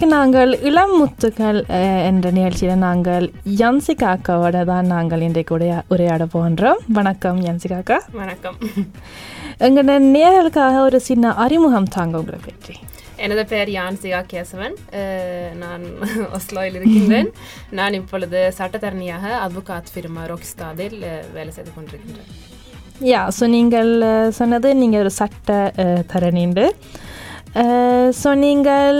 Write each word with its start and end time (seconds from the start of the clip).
இன்றைக்கு 0.00 0.18
நாங்கள் 0.18 0.52
இளம் 0.68 0.92
முத்துக்கள் 0.98 1.58
என்ற 2.10 2.26
நிகழ்ச்சியில் 2.36 2.78
நாங்கள் 2.84 3.24
யன்சிகா 3.60 4.06
அக்காவோட 4.12 4.62
தான் 4.70 4.86
நாங்கள் 4.92 5.22
இன்றைக்கு 5.26 5.52
உரையா 5.56 5.78
உரையாட 5.92 6.24
போகின்றோம். 6.34 6.78
வணக்கம் 6.98 7.40
யன்சிகா 7.48 7.78
அக்கா 7.82 7.98
வணக்கம். 8.20 8.56
எங்களோட 9.66 9.96
நேர்களுக்காக 10.14 10.78
ஒரு 10.86 11.00
சின்ன 11.08 11.34
அறிமுகம் 11.44 11.90
தாங்க 11.96 12.16
உங்களை 12.22 12.40
பற்றி. 12.46 12.74
எனது 13.26 13.44
பெயர் 13.52 13.74
யான்சிகா 13.76 14.22
கேசவன். 14.32 14.78
நான் 15.62 15.86
ஒஸ்லோயில் 16.40 16.78
இருக்கின்றேன். 16.80 17.30
நான் 17.80 18.00
இப்பொழுது 18.00 18.40
சட்டத்தரணியாக 18.62 19.36
அட்வொகாத் 19.44 19.94
ஃபிர்மா 19.94 20.24
ரோகிஸ்தாதில் 20.32 20.98
வேலை 21.38 21.50
செய்து 21.60 21.70
கொண்டிருக்கின்றேன். 21.76 22.30
யா 23.12 23.24
ஸோ 23.40 23.46
நீங்கள் 23.58 23.94
சொன்னது 24.42 24.70
நீங்கள் 24.82 25.04
ஒரு 25.06 25.14
சட்ட 25.22 25.62
தரணிண்டு 26.14 26.66
ஸோ 28.22 28.30
நீங்கள் 28.48 28.98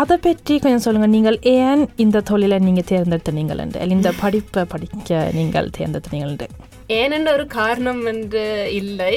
அதை 0.00 0.16
பற்றி 0.16 0.58
கொஞ்சம் 0.58 0.84
சொல்லுங்கள் 0.84 1.14
நீங்கள் 1.14 1.38
ஏன் 1.40 1.82
இந்த 1.96 2.20
தொழிலை 2.20 2.58
நீங்கள் 2.58 2.86
தேர்ந்தெடுத்த 2.86 3.30
நீங்கள் 3.30 3.58
இல்லை 3.58 3.88
இந்த 3.88 4.12
படிப்பை 4.20 4.62
படிக்க 4.64 5.30
நீங்கள் 5.38 5.74
தேர்ந்தெடுத்த 5.78 6.16
நீங்கள் 6.16 6.70
ஏனென்ற 6.88 7.28
ஒரு 7.32 7.46
காரணம் 7.46 8.06
என்று 8.06 8.42
இல்லை. 8.72 9.12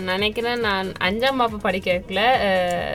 நினைக்கிறேன் 0.00 0.60
நான் 0.60 0.88
அஞ்சாம் 1.00 1.40
வகுப்பு 1.40 1.58
படிக்கல 1.68 2.22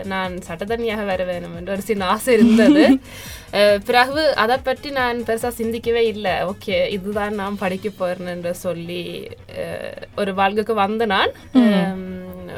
நான் 0.03 0.33
சட்டத்தரணியாக 0.47 1.05
வர 1.05 1.23
வேணும் 1.23 1.55
என்று 1.57 1.71
ஒரு 1.71 1.81
சின்ன 1.81 2.05
ஆசை 2.05 2.33
இருந்தது. 2.33 2.83
பிறகு 3.87 4.21
அதை 4.35 4.57
பற்றி 4.57 4.89
நான் 4.89 5.17
பெருசாக 5.17 5.53
சிந்திக்கவே 5.57 6.03
இல்லை. 6.13 6.31
ஓகே 6.31 6.89
இதுதான் 6.89 7.35
நான் 7.35 7.57
படிக்க 7.57 8.09
என்று 8.29 8.53
சொல்லி 8.55 9.03
ஒரு 10.15 10.33
வாழ்க்கைக்கு 10.33 10.73
வந்த 10.73 11.05
நான். 11.05 11.33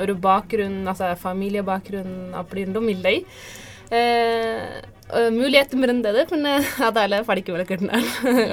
ஒரு 0.01 0.15
பாக்கிரன் 0.27 0.79
ஃபமிலிய 1.23 1.63
பாக்கிரன் 1.71 2.15
அப்படின்றும் 2.41 2.87
இல்லை. 2.87 3.25
மூலியத்தும் 5.35 5.83
இருந்தது 5.83 6.21
பின்ன 6.29 6.47
அதால 6.85 7.21
படிக்க 7.23 7.51
விளக்கினான் 7.53 8.07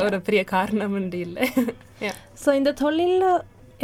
ஒரு 0.05 0.19
பெரிய 0.22 0.42
காரணம் 0.50 0.97
என்று 0.97 1.20
இல்லை. 1.20 1.47
ஸோ 2.42 2.50
இந்த 2.55 2.75
தொழிலில் 2.78 3.30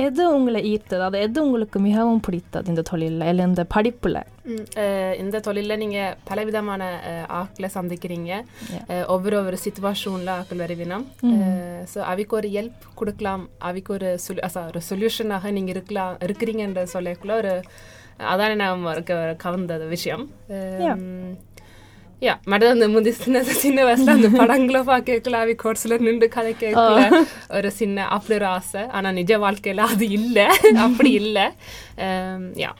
எது 0.00 0.22
உங்களை 0.32 0.60
ஈர்த்தது 0.70 1.04
அது 1.04 1.18
எது 1.20 1.38
உங்களுக்கு 1.44 1.78
மிகவும் 1.80 2.20
பிடித்தது 2.20 2.68
இந்த 2.68 2.82
தொழிலில் 2.82 3.24
இல்லை 3.28 3.44
இந்த 3.46 3.62
படிப்பில் 3.70 4.18
இந்த 5.18 5.40
தொழிலில் 5.40 5.78
நீங்கள் 5.78 6.16
பலவிதமான 6.24 6.82
அஹ், 7.06 7.26
ஆட்களை 7.34 7.68
சந்திக்கிறீங்க 7.74 8.32
ஒவ்வொரு 9.06 9.36
ஒரு 9.42 9.58
சுச்சுவேஷனில் 9.62 10.32
ஆக்கள் 10.34 10.62
வருவினம் 10.62 11.06
ஸோ 11.92 11.98
அவைக்கு 12.06 12.36
ஒரு 12.36 12.50
ஹெல்ப் 12.52 12.84
கொடுக்கலாம் 12.94 13.44
அவைக்கு 13.62 13.92
ஒரு 13.94 14.10
சொல் 14.18 14.42
ஒரு 14.66 14.82
சொல்யூஷனாக 14.90 15.50
நீங்கள் 15.50 15.74
இருக்கலாம் 15.74 16.14
இருக்கிறீங்கன்ற 16.22 16.84
சொல்லக்குள்ள 16.92 17.36
ஒரு 17.36 17.54
அதானே 18.28 18.54
நான் 18.56 18.86
இருக்க 18.92 19.14
கவர்ந்தது 19.42 19.86
விஷயம் 19.88 20.24
யா 22.22 22.34
மற்ற 22.44 22.68
அந்த 22.70 22.86
முந்தி 22.88 23.10
சின்ன 23.16 23.40
சின்ன 23.58 23.80
வயசுல 23.84 24.12
அந்த 24.12 24.28
படங்களை 24.38 24.80
பார்க்கல 24.86 25.40
அவை 25.40 25.54
கோர்ஸ்ல 25.62 25.98
நின்று 26.04 26.28
கதை 26.30 26.52
கேட்கல 26.60 27.02
ஒரு 27.56 27.70
சின்ன 27.76 28.06
அப்படி 28.14 28.34
ஒரு 28.36 28.48
ஆசை 28.52 28.82
ஆனா 28.94 29.10
நிஜ 29.16 29.32
வாழ்க்கையில 29.42 29.84
அது 29.90 30.06
இல்லை 30.18 30.46
அப்படி 30.84 31.12
இல்லை 31.20 31.44
யா 32.62 32.70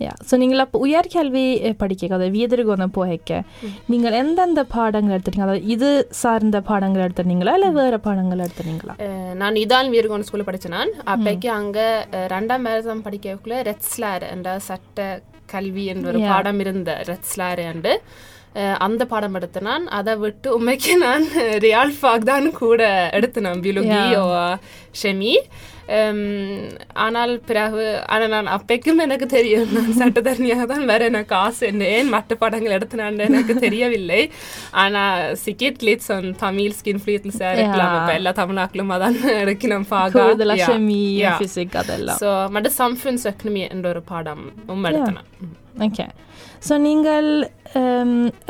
யா 0.00 0.12
ஸோ 0.26 0.34
நீங்கள் 0.36 0.62
அப்போ 0.64 0.78
உயர்கல்வி 0.84 1.44
படிக்க 1.80 2.18
வீதர்கோணம் 2.34 2.94
போய்க்க 2.94 3.38
நீங்கள் 3.88 4.16
எந்தெந்த 4.20 4.62
பாடங்கள் 4.74 5.14
எடுத்துட்டீங்க 5.14 5.46
அதாவது 5.46 5.64
இது 5.74 5.88
சார்ந்த 6.20 6.60
பாடங்கள் 6.68 7.04
எடுத்துனீங்களா 7.06 7.54
இல்லை 7.58 7.70
வேறு 7.78 7.98
பாடங்கள் 8.04 8.44
எடுத்துனீங்களா 8.44 8.94
நான் 9.36 9.60
இதான் 9.62 9.90
வீரகோண 9.94 10.26
ஸ்கூலில் 10.28 10.48
படித்தேன் 10.48 10.76
நான் 10.76 10.92
அப்போக்கு 11.06 11.50
அங்கே 11.56 11.88
ரெண்டாம் 12.34 12.64
மேரதம் 12.66 13.04
படிக்கக்குள்ள 13.04 13.58
ரெட்ஸ்லார் 13.68 14.26
என்ற 14.30 14.58
சட்ட 14.68 15.08
கல்வி 15.52 15.84
என்ற 15.86 16.06
ஒரு. 16.10 16.20
பாடம் 16.28 16.58
இருந்த 16.60 16.90
ரெட்ஸ்லார் 17.06 17.60
அஹ் 17.64 18.00
அந்த 18.86 19.02
பாடம் 19.12 19.36
எடுத்த 19.38 19.66
நான் 19.70 19.86
அதை 20.00 20.12
விட்டு 20.24 20.48
உண்மைக்கு 20.58 20.92
நான் 21.06 21.26
ரியால் 21.66 21.96
ஃபாக் 21.98 22.30
தான் 22.34 22.46
கூட 22.62 22.82
எடுத்து 23.18 23.46
நான் 23.48 23.64
பியோலஜி 23.66 23.98
ஷெமி 25.00 25.34
ஆனால் 27.04 27.32
பிறகு 27.48 27.84
ஆனால் 28.12 28.32
நான் 28.34 28.48
அப்பைக்கும் 28.56 29.02
எனக்கு 29.04 29.26
தெரியும். 29.34 29.70
நான் 29.76 29.94
சட்டத்தரணியாக 30.00 30.64
தான் 30.72 30.84
வேற 30.90 31.02
எனக்கு 31.10 31.34
ஆசை. 31.44 31.62
என்ன 31.72 31.86
ஏன் 31.98 32.12
மற்ற 32.14 32.36
படங்கள் 32.42 32.74
எடுத்தினான்னு 32.78 33.26
எனக்கு 33.30 33.54
தெரியவில்லை. 33.66 34.20
ஆனால் 34.82 35.22
சிக்கெட் 35.44 35.84
லிட்ஸ் 35.88 36.12
தமிழ் 36.44 36.76
ஸ்கின் 36.80 37.02
ஃப்ளீட்ல 37.04 37.32
சேரக்கலாம் 37.40 37.92
Yeah. 37.92 37.98
இப்போ 38.00 38.12
எல்லா 38.20 38.32
தமிழ்நாட்டிலும் 38.42 38.92
அதான் 38.96 39.18
ஷெமி 40.68 41.02
ஃபிசிக் 41.38 41.78
அதெல்லாம். 41.82 42.20
ஸோ 42.24 42.30
மற்ற 42.56 42.72
சம்ஃபின்ஸ் 42.82 43.26
எக்கனமி 43.32 43.62
என்ற 43.74 43.88
ஒரு 43.94 44.02
பாடம் 44.12 44.44
எடுத்தேன் 44.90 45.22
ஓகே 45.88 46.06
ஸோ 46.62 46.74
நீங்கள் 46.80 47.28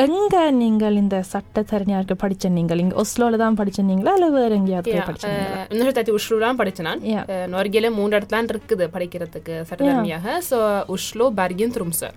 எங்கே 0.05 0.43
நீங்கள் 0.59 0.97
இந்த 0.97 1.17
சட்டத்தரணியாருக்கு 1.31 2.17
படிச்ச 2.21 2.51
நீங்கள் 2.51 2.79
இங்கே 2.79 2.97
ஒஸ்லோவில் 2.97 3.37
தான் 3.37 3.59
படிச்சீங்களா 3.59 4.13
இல்லை 4.15 4.29
வேறு 4.37 4.55
எங்கேயாவது 4.55 5.03
படிச்சீங்களா 5.09 5.65
இன்னொரு 5.73 6.17
உஷ்லூலாம் 6.19 6.61
படித்தேன் 6.61 6.89
நான் 6.89 7.03
Yeah. 7.09 7.25
அஹ், 7.31 7.49
நொர்கில 7.51 7.91
மூன்று 7.95 8.17
இடத்துலாம் 8.19 8.49
இருக்குது 8.49 8.87
படிக்கிறதுக்கு 8.95 9.57
சட்டத்தரணியாக 9.63 10.37
ஸோ 10.49 10.59
உஷ்லோ 10.95 11.27
பர்கின் 11.39 11.75
த்ரும்சர் 11.77 12.17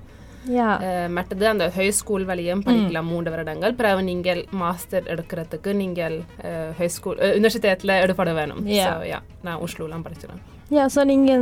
மற்றது 1.10 1.46
அந்த 1.48 1.66
ஹை 1.70 1.88
ஸ்கூல் 1.92 2.24
வழியும் 2.26 2.64
படிக்கலாம் 2.64 3.10
மூன்று 3.10 3.32
வருடங்கள் 3.32 3.76
பிறகு 3.76 4.02
நீங்கள் 4.04 4.42
மாஸ்டர் 4.62 5.06
எடுக்கிறதுக்கு 5.08 5.72
நீங்கள் 5.76 6.16
ஹை 6.80 6.88
ஸ்கூல் 6.90 7.20
யூனிவர்சிட்டியில் 7.36 8.02
எடுப்பட 8.02 8.34
வேணும் 8.34 8.64
Yeah. 8.72 8.88
So, 8.90 9.04
yeah, 9.06 9.22
நான் 9.44 9.62
உஷ்லூலாம் 9.68 10.06
படிச்சேன் 10.08 10.42
யா 10.76 10.84
ஸோ 10.96 11.02
நீங்கள் 11.10 11.42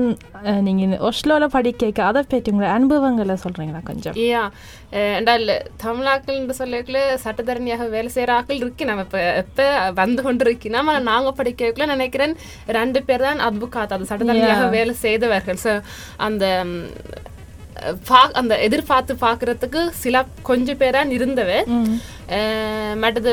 நீங்கள் 0.68 1.02
ஒஸ்லோவில் 1.08 1.54
படிக்க 1.56 2.04
அதை 2.10 2.22
பற்றி 2.32 2.52
உங்களை 2.54 2.70
அனுபவங்களை 2.76 3.36
சொல்கிறீங்களா 3.44 3.82
கொஞ்சம்? 3.90 4.16
ஏயா 4.26 4.42
என்றால் 5.18 5.46
தமிழாக்கள் 5.84 6.40
என்று 6.40 6.56
சொல்லக்குள்ள 6.62 7.02
சட்டத்தரணியாக 7.26 7.88
வேலை 7.96 8.10
செய்கிற 8.16 8.34
ஆக்கள் 8.38 8.62
இருக்கு 8.64 8.90
நம்ம 8.90 9.06
இப்போ 9.08 9.22
எப்போ 9.44 9.66
வந்து 10.02 10.24
கொண்டு 10.28 10.46
இருக்கோம் 10.48 10.90
ஆனால் 10.94 11.08
நாங்கள் 11.12 11.38
படிக்கக்குள்ள 11.40 11.88
நினைக்கிறேன் 11.96 12.34
ரெண்டு 12.80 13.02
பேர் 13.10 13.26
தான் 13.28 13.44
அத்புகாத் 13.50 13.96
அது 13.98 14.10
சட்டத்தரணியாக. 14.12 14.70
வேலை 14.78 14.96
செய்தவர்கள். 15.06 15.60
ஸோ 15.66 15.74
அந்த 16.28 16.46
பா 18.08 18.22
அந்த 18.40 18.54
எதிர்பார்த்து 18.68 19.14
பார்க்கறதுக்கு 19.28 19.82
சில 20.04 20.16
கொஞ்சம் 20.50 20.82
பேரா 20.82 21.02
இருந்தவை. 21.18 21.60
மற்றது 23.04 23.32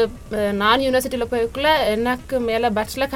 நான் 0.62 0.84
யூனிவர்சிட்டியில் 0.84 1.32
போய்க்குள்ள 1.32 1.70
எனக்கு 1.96 2.36
மேலே 2.50 2.68
bachelor 2.78 3.12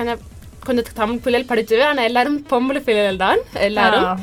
kan 0.64 0.76
du 0.76 0.82
ta 0.82 1.06
med 1.06 1.22
pullel 1.22 1.44
kontakt함구를 1.44 1.46
바로 1.46 1.64
주면 1.66 1.82
안 1.88 1.98
엘라름 1.98 2.44
범블 2.44 2.84
필렐단 2.84 3.38
엘라름 3.56 4.18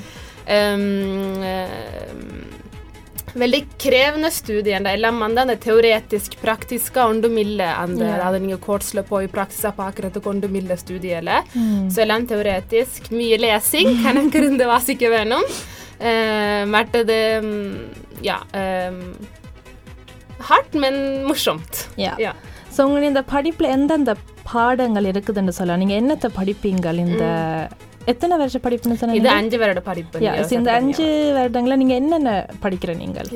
veldig 3.37 3.65
krevende 3.79 4.31
studien. 4.31 4.83
Det 4.83 4.93
er 4.95 5.11
mandan 5.11 5.47
det 5.51 5.59
teoretisk 5.61 6.37
praktiske 6.41 7.01
ondumille 7.03 7.65
andre. 7.65 8.05
Jeg 8.05 8.23
Hadde 8.23 8.41
ingen 8.41 8.61
kortsle 8.63 9.03
på 9.03 9.21
i 9.23 9.27
praksis 9.27 9.65
på 9.75 9.83
akkurat 9.83 10.13
det 10.13 10.25
ondumille 10.25 10.77
studiet. 10.77 11.27
Mm. 11.53 11.89
Så 11.91 12.05
land 12.05 12.29
teoretisk 12.29 13.11
mye 13.11 13.37
lesing 13.37 14.01
kan 14.03 14.17
en 14.17 14.31
grunde 14.33 14.65
hva 14.65 14.79
sikkert 14.81 15.13
være 15.13 15.29
noen. 15.29 15.57
Uh, 15.97 16.07
eh, 16.07 16.63
Merte 16.69 17.03
det 17.07 17.41
mm, 17.41 17.71
ja 18.21 18.37
um, 18.53 19.01
hardt, 20.49 20.73
men 20.73 21.25
morsomt. 21.25 21.87
Yeah. 21.97 22.19
Ja. 22.21 22.33
ble 22.77 22.77
So, 22.77 22.87
பாடங்கள் 24.47 25.09
இருக்குதுன்னு 25.11 25.55
சொல்லலாம். 25.55 25.81
நீங்கள் 25.81 25.99
என்னத்தை 25.99 26.29
படிப்பீங்கள் 26.35 26.99
இந்த 27.03 27.25
எத்தனை 28.11 28.35
வருஷம் 28.37 28.63
படிப்புன்னு 28.63 28.93
இது 28.93 29.01
சொன்னீங்க 29.01 29.31
அஞ்சு 29.33 29.57
வருட 29.57 29.79
படிப்பு 29.81 30.19
இந்த 30.55 30.71
அஞ்சு 30.75 31.05
வருடங்களில் 31.37 31.79
நீங்கள் 31.81 31.99
என்னென்ன 32.01 32.29
படிக்கிற 32.63 32.91
நீங்கள்? 32.95 33.29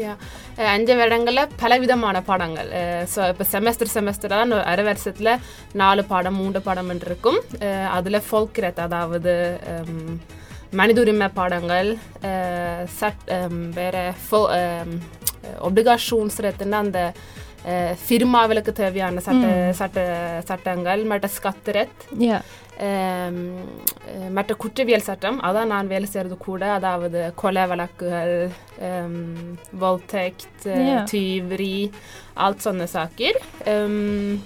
அஞ்சு 0.69 0.93
வருடங்களில் 0.95 1.51
பலவிதமான 1.61 2.21
பாடங்கள். 2.21 2.69
ஸோ 3.13 3.27
இப்போ 3.29 3.45
செமஸ்டர் 3.51 3.93
செமஸ்டர் 3.93 4.33
தான் 4.35 4.53
அரை 4.65 4.83
வருஷத்தில் 4.83 5.31
நாலு 5.73 6.03
பாடம் 6.05 6.35
மூன்று 6.35 6.61
பாடம் 6.61 6.89
என்று 6.89 7.07
இருக்கும். 7.07 7.39
அதில் 7.91 8.25
ஃபோல்க்ரெத் 8.27 8.81
அதாவது 8.81 9.33
மனித 10.73 10.99
உரிமை 11.01 11.27
பாடங்கள் 11.33 11.89
சட் 12.99 13.23
வேற 13.75 13.95
ஒப்ளிகாஷன்ஸ்ரத்துன்னா 15.61 16.79
அந்த 16.79 16.99
அஹ், 17.03 17.50
ஃபிர்மாவிலுக்கு 17.69 18.61
தேவையான 18.61 19.19
சட்ட 19.19 19.73
சட்ட 19.73 20.41
சட்டங்கள் 20.45 21.03
மற்ற 21.03 21.27
ஸ்கத்துரத். 21.27 22.21
Ehm, 22.79 22.83
eh, 22.83 24.29
மற்ற 24.29 24.55
குற்றவியல் 24.55 24.99
சட்டம் 24.99 25.41
அதான் 25.41 25.63
நான் 25.63 25.87
வேலை 25.87 26.05
செய்கிறது 26.05 26.37
கூட 26.37 26.71
அதாவது 26.71 27.33
கொலை 27.35 27.65
வழக்குகள் 27.65 28.49
eh, 28.81 29.03
Ja. 30.63 31.05
tyveri, 31.11 31.91
allt 32.35 32.59
sådana 32.59 32.87
saker. 32.87 33.33
Um, 33.65 34.43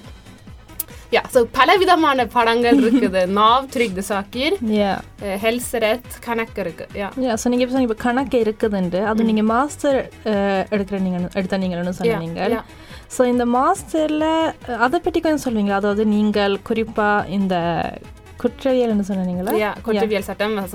ja, 1.12 1.22
så 1.34 1.48
பலவிதமான 1.52 2.26
படங்கள் 2.26 2.84
இருக்குது 2.84 3.12
நாவ் 3.12 4.02
saker, 4.02 4.58
eh, 5.22 5.22
hälsorätt, 5.22 6.20
கணக்கு 6.20 6.62
இருக்கு 6.62 6.88
ja. 6.94 6.98
Ja, 6.98 7.34
så 7.34 7.50
நீங்க 7.50 7.66
இப்போ 7.66 7.94
கணக்கு 7.94 8.42
இருக்குதுண்டு. 8.42 9.04
அது 9.04 9.24
நீங்க 9.24 9.44
மாஸ்டர் 9.44 10.12
எடுக்கிற 10.70 11.00
நீங்க 11.00 11.30
எடுத்த 11.34 11.58
நீங்கள்னு 11.58 11.90
சொன்னீங்க. 11.90 12.64
ஸோ 13.18 13.26
இந்த 13.26 13.46
மாஸ்டரில் 13.46 14.54
அதை 14.78 15.00
பற்றி 15.00 15.20
கொஞ்சம் 15.20 15.44
சொல்லுவீங்களா 15.46 15.72
அதாவது 15.72 16.06
நீங்கள் 16.06 16.62
குறிப்பாக 16.62 17.28
இந்த 17.28 17.94
குற்றவியல்னு 18.44 19.04
சொன்னீங்களா? 19.08 19.58
குற்றவியல் 19.82 20.24
சட்டம் 20.24 20.68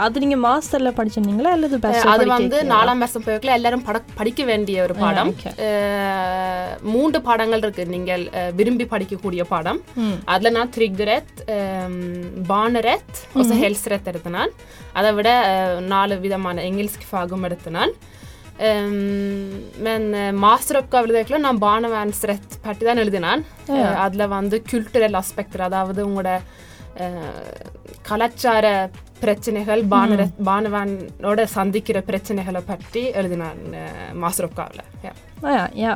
அது 0.00 0.20
நீங்கள் 0.20 0.38
மாஸ்டரில் 0.38 0.94
படிச்சிருந்தீங்களா? 0.96 1.44
அல்லது 1.44 1.78
bachelor 1.78 2.06
அது 2.06 2.26
வந்து? 2.26 2.62
நாலாம் 2.62 2.98
வருஷம் 2.98 3.22
போய்க்கல 3.22 3.52
எல்லாரும் 3.52 3.82
பட 3.82 4.02
படிக்க 4.14 4.44
வேண்டிய 4.44 4.82
ஒரு 4.82 4.94
பாடம். 4.94 5.34
Eh, 5.56 6.82
மூன்று 6.82 7.20
பாடங்கள் 7.20 7.58
இருக்கு. 7.58 7.86
நீங்கள் 7.86 8.24
eh, 8.24 8.54
விரும்பி 8.54 8.84
படிக்கக்கூடிய 8.84 9.42
பாடம். 9.42 9.82
ம். 9.94 10.14
அதுல 10.24 10.50
நான் 10.50 10.70
och 13.34 13.46
så 13.46 13.54
hälsorätt 13.54 14.06
எடுத்து 14.06 14.30
நான். 14.30 14.50
அதை 14.92 15.12
விட 15.12 15.56
நாலு 15.80 16.18
விதமான 16.18 16.62
engelsk 16.62 17.02
fagum 17.12 17.44
எடுத்து 17.44 17.70
நான். 17.70 17.92
Men 18.58 20.02
uh, 20.14 20.30
masteruppgaveledekல 20.44 21.38
நான் 21.38 21.60
barnevernsrätt 21.60 22.54
பற்றி 22.62 22.84
தான் 22.84 23.02
எழுதினான் 23.04 23.42
அதுல 23.96 24.26
வந்து 24.28 24.62
culturell 24.72 25.14
aspekter 25.22 25.60
அதாவது 25.68 26.00
உங்களோட 26.08 26.30
கலாச்சார 28.02 28.66
பிரச்சனைகள் 29.20 29.80
பானரத் 29.92 30.36
பானவானோட 30.44 31.44
சந்திக்கிற 31.54 31.98
பிரச்சனைகளை 32.00 32.62
பற்றி 32.66 33.02
எழுதினான் 33.20 33.62
மாஸ்டர் 34.22 34.48
உப்காவில் 34.48 34.84
ஆ 35.42 35.54
யா 35.82 35.92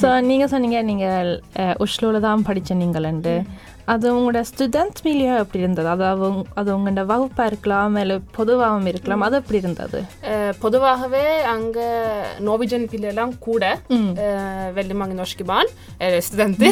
ஸோ 0.00 0.08
நீங்கள் 0.22 0.48
சொன்னீங்க 0.48 0.78
நீங்கள் 0.82 1.30
உஷ்லோவில் 1.86 2.26
தான் 2.26 2.42
படித்த 2.42 2.74
நீங்கள்ண்டு 2.74 3.34
அது 3.85 4.13
உங்களோட 4.13 4.43
ஸ்டூடெண்ட்ஸ் 4.51 5.03
மீலியா 5.03 5.37
எப்படி 5.37 5.59
இருந்தது 5.59 5.87
அதாவது 5.87 6.29
உங்க- 6.29 6.45
அது 6.55 6.77
உங்களோட 6.77 7.05
வகுப்பாக 7.05 7.45
இருக்கலாம் 7.45 7.95
இல்லை 7.95 8.19
பொதுவாகவும் 8.31 8.85
இருக்கலாம் 8.85 9.21
அது 9.21 9.35
எப்படி 9.35 9.57
இருந்தது 9.59 9.99
பொதுவாகவே 10.59 11.41
அங்க 11.41 11.79
நோவிஜன் 12.39 12.87
பிள்ளைலாம் 12.87 13.37
கூட 13.39 13.79
ம். 13.87 14.13
eh, 14.15 14.73
väldigt 14.75 14.97
många 15.01 15.15
norska 15.15 15.45
barn, 15.45 15.67
eller 15.97 16.21
studenter, 16.21 16.71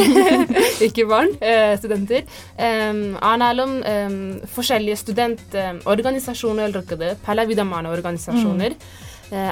icke 0.80 1.06
barn, 1.08 1.30
eh, 1.42 1.74
studenter. 1.76 2.22
Um, 2.58 3.16
ஆனாலும் 3.20 3.84
um, 3.84 4.18
forskjellige 4.56 4.96
studentorganisasjoner 5.06 6.70
இருக்குது 6.72 7.18
பலவிதமான 7.26 7.90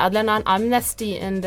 అదన 0.05 0.31
అమ్నెస్టీ 0.55 1.11
అండ్ 1.27 1.47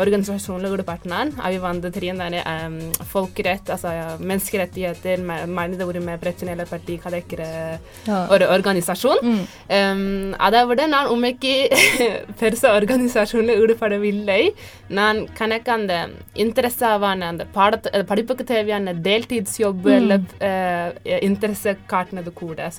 ఒక 0.00 0.08
organisasjonene 0.10 0.68
hvor 0.70 0.80
det 0.80 0.86
partneren 0.86 1.28
er 1.44 1.50
vi 1.52 1.58
vant 1.62 1.84
til 1.94 2.02
den 2.02 2.20
der 2.20 2.34
øh, 2.40 2.66
um, 2.66 2.76
folkerett, 3.12 3.70
altså 3.70 3.88
ja, 3.88 4.06
menneskerettigheter, 4.18 5.22
merne 5.46 5.78
det 5.78 5.86
ordet 5.86 6.02
med 6.02 6.18
pretinelle 6.18 6.66
parti, 6.66 6.96
hva 7.02 7.10
øh, 7.10 7.22
det 7.30 7.46
er 7.46 7.78
ja. 8.06 8.54
organisasjon. 8.56 9.20
Mm. 9.22 9.44
Um, 9.76 10.34
det 10.54 10.62
var 10.68 10.74
det 10.80 10.88
når 10.90 11.12
om 11.14 11.24
ikke 11.24 11.54
persa 12.40 12.74
organisasjonene 12.76 13.62
udefor 13.62 13.88
det 13.88 14.00
ville 14.02 14.38
i, 14.46 14.50
når 14.88 15.26
kan 15.36 15.52
jeg 15.52 15.62
mm. 20.16 20.46
øh, 20.48 20.88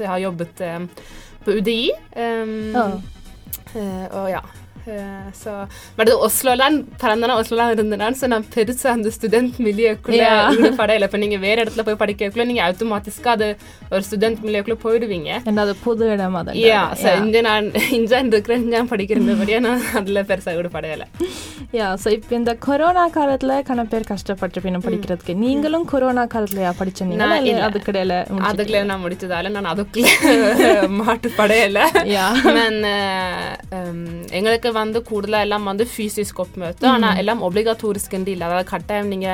har 0.07 0.17
jobbet 0.17 0.55
på 1.45 1.51
UDI. 1.51 1.89
Eh, 3.75 4.07
och 4.13 4.29
ja. 4.29 4.41
Eh, 4.87 5.25
så 5.43 5.51
det 5.97 6.13
ஒஸ்லோலாம் 6.27 6.77
பிறந்தனா 7.01 7.33
ஒஸ்லோலாம் 7.41 7.71
இருந்தேன் 7.71 8.15
so 8.21 8.27
நான் 8.27 8.45
பெருசா 8.55 8.87
அந்த 8.87 9.09
student 9.17 9.53
மில்லியக்குள்ள. 9.57 10.21
ஈடுபட 10.55 10.95
இப்போ 10.97 11.17
நீங்க 11.17 11.37
வேற 11.37 11.63
இடத்துல 11.63 11.81
போய் 11.81 11.99
படிக்கக்குள்ள 12.03 12.45
நீங்க 12.45 12.63
ஆட்டோமேட்டிக்கா 12.67 13.27
அது 13.27 13.47
ஒரு 13.91 14.01
ஸ்டூடெண்ட் 14.07 14.41
மில்லியக்குள்ள 14.41 14.77
போயிடுவீங்க 14.83 15.29
அது 15.57 15.75
புது 15.83 16.11
இடம் 16.11 16.35
அது 16.35 16.57
யா 16.63 16.81
ஸோ 17.03 17.09
இங்கே 17.23 17.41
நான் 17.41 17.67
இஞ்சான் 17.99 18.31
இருக்கிறேன் 18.33 18.67
நான் 18.67 18.89
படிக்கிறபடியா 18.89 19.59
நான் 19.59 19.83
அதில் 19.93 20.27
பெருசாக 20.31 20.59
ஈடுபடையலை 20.61 21.07
யா 21.73 21.89
ஸோ 22.01 22.07
இப்போ 22.15 22.33
இந்த 22.35 22.53
கொரோனா 22.63 23.03
காலத்தில் 23.09 23.53
கன 23.67 23.83
பேர் 23.91 24.07
கஷ்டப்பட்டு 24.09 24.61
பின்ன 24.63 24.79
படிக்கிறதுக்கு 24.85 25.33
நீங்களும் 25.43 25.85
கொரோனா 25.91 26.23
காலத்துலயா 26.33 26.71
இல்லை 27.11 27.27
இல்ல. 27.45 27.61
அதுக்கிடையில 27.67 28.15
அதுக்குள்ள 28.47 28.79
நான் 28.89 29.03
முடிச்சதால 29.03 29.51
நான் 29.55 29.69
அதுக்குள்ள 29.71 30.09
மாட்டு 30.99 31.29
படையலை 31.37 31.83
எங்களுக்கு 34.37 34.69
வந்து 34.77 34.99
கூடுதலா 35.09 35.39
எல்லாம் 35.45 35.69
வந்து 35.69 35.85
fysisk 35.93 36.41
uppmöte 36.43 36.83
ஆனா 36.89 37.11
எல்லாம் 37.21 37.41
obligatorisk 37.47 38.11
inte 38.17 38.31
இல்லை. 38.35 38.45
அதாவது 38.49 38.67
கட்டாயம் 38.71 39.11
நீங்க 39.13 39.29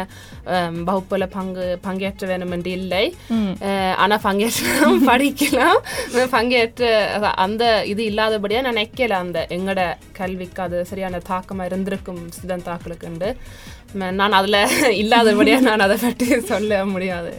um, 0.51 0.77
வகுப்புல 0.87 1.27
பங்கு 1.35 1.65
பங்கேற்ற 1.81 2.25
வேணும் 2.31 2.53
என்று 2.57 2.71
இல்லை 2.79 3.03
Eh, 3.65 3.91
ஆனா 3.97 4.15
பங்கேற்றலாம் 4.23 5.01
படிக்கலாம். 5.11 5.81
பங்கேற்று 6.31 6.87
அத- 7.15 7.35
அந்த 7.45 7.63
இது 7.93 8.03
இல்லாதபடியா 8.11 8.61
நான் 8.61 8.73
நினைக்கல 8.73 9.19
அந்த. 9.23 9.47
எங்கட 9.57 9.81
கல்விக்கு 10.19 10.63
அது 10.63 10.77
சரியான 10.85 11.21
தாக்கமா 11.29 11.65
இருந்திருக்கும் 11.65 12.23
ஸ்டூடெண்ட் 12.35 12.69
ஆக்களுக்கு 12.75 13.31
நான் 14.19 14.37
அதுல 14.37 14.57
இல்லாதபடியா 15.01 15.57
நான் 15.67 15.83
அதை 15.85 15.95
பற்றி 16.01 16.25
சொல்ல 16.51 16.79
முடியாது. 16.85 17.29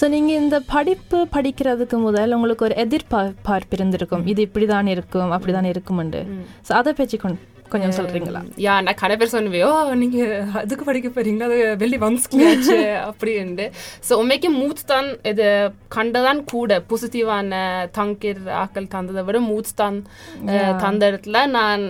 ஸோ 0.00 0.04
நீங்கள் 0.14 0.38
இந்த 0.42 0.56
படிப்பு 0.74 1.18
படிக்கிறதுக்கு 1.36 1.96
முதல் 2.06 2.34
உங்களுக்கு 2.36 2.66
ஒரு 2.68 2.76
எதிர்பார்ப்பு 2.84 3.76
இருந்திருக்கும். 3.78 4.24
இது 4.32 4.42
இப்படி 4.48 4.66
தான் 4.74 4.92
இருக்கும் 4.94 5.34
அப்படி 5.38 5.54
தான் 5.58 5.70
இருக்கும்ண்டு 5.72 6.20
ஸோ 6.68 6.72
அதை 6.80 6.92
பற்றி 7.00 7.18
கொஞ் 7.24 7.38
கொஞ்சம் 7.74 7.96
சொல்கிறீங்களா 7.98 8.40
யா 8.56 8.74
நான் 8.86 9.00
கடை 9.00 9.16
பேர் 9.16 9.32
சொன்னவே 9.32 9.62
ஓ 9.68 9.92
நீங்க 9.92 10.46
அதுக்கு 10.54 10.84
படிக்க 10.84 11.08
போறீங்களா? 11.08 11.42
அது 11.42 11.76
வெளி 11.76 11.96
வன்ஸ்கியாச்சு 11.96 12.76
அப்படின்ட்டு. 13.08 13.66
ஸோ 14.08 14.12
உண்மைக்கு 14.12 14.50
மூத்தான் 14.50 15.08
இது 15.22 15.46
கண்டதான் 15.94 16.44
கூட. 16.44 16.82
பாசிட்டிவான 16.88 17.60
தங்கிர் 17.98 18.42
ஆக்கள் 18.62 18.90
தந்ததை 18.94 19.24
விட 19.24 19.40
மூத்தான் 19.40 19.98
தந்த 20.78 21.10
இடத்துல 21.10 21.46
நான் 21.46 21.82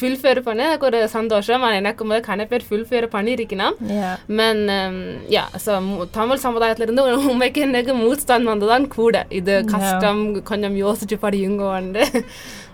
ஃபுல்ஃபேர் 0.00 0.40
பண்ண 0.40 0.64
எனக்கு 0.64 0.86
ஒரு 0.86 1.08
சந்தோஷம். 1.08 1.62
எனக்கு 1.62 2.04
முதல் 2.04 2.28
கடை 2.30 2.46
பேர் 2.46 2.68
ஃபுல்ஃபேர் 2.70 3.08
பண்ணியிருக்கணும் 3.16 3.76
யா. 3.88 4.10
Men 4.28 4.58
um, 4.78 6.08
தமிழ் 6.10 6.42
சமுதாயத்துல 6.42 6.80
இருந்து 6.80 7.02
உண்மைக்கு 7.30 7.60
எனக்கு 7.60 7.94
மூத்தான் 7.94 8.48
வந்ததான் 8.48 8.88
கூட. 8.88 9.26
இது 9.28 9.64
கஷ்டம் 9.64 10.42
கொஞ்சம் 10.42 10.76
யோசிச்சு 10.76 11.16
படியுங்கோண்டு 11.22 12.02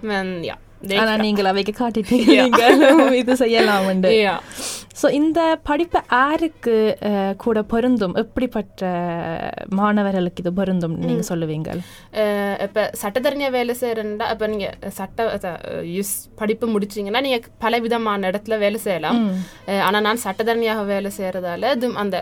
men 0.02 0.28
ja 0.42 0.54
det 0.54 0.67
bra. 0.80 1.16
நீங்கள் 1.16 1.44
அவைக்கு 1.44 1.72
காட்டிட்டீங்க. 1.78 2.34
நீங்கள் 2.36 3.14
இது 3.14 3.32
செய்யலாம்ண்டு 3.36 4.10
Ja. 4.18 4.34
ஸோ 5.02 5.10
இந்த 5.10 5.58
படிப்பு 5.62 6.00
யாருக்கு 6.12 6.72
அஹ், 7.00 7.34
கூட 7.36 7.62
பொருந்தும்? 7.62 8.14
எப்படிப்பட்ட 8.14 8.82
மாணவர்களுக்கு 9.70 10.42
இது 10.42 10.52
பொருந்தும் 10.52 10.96
நீங்க 11.00 11.22
சொல்லுவீங்க 11.22 11.70
இப்ப 12.62 12.90
சட்டத்தரணியா 13.02 13.50
வேலை 13.50 13.74
செய்யறா 13.80 14.04
இப்ப 14.32 14.46
நீங்க 14.46 14.68
சட்ட 14.90 15.52
யூஸ் 15.92 16.12
படிப்பு 16.36 16.66
முடிச்சீங்கன்னா 16.68 17.20
நீங்க 17.20 17.40
பல 17.58 17.78
விதமான 17.78 18.30
இடத்துல 18.30 18.58
வேலை 18.58 18.80
செய்யலாம். 18.80 19.20
ஆனா 19.82 20.00
நான் 20.00 20.24
சட்டத்தரணியாக 20.24 20.84
வேலை 20.86 21.10
செய்யறதால 21.18 21.72
இது 21.72 21.92
அந்த 21.96 22.18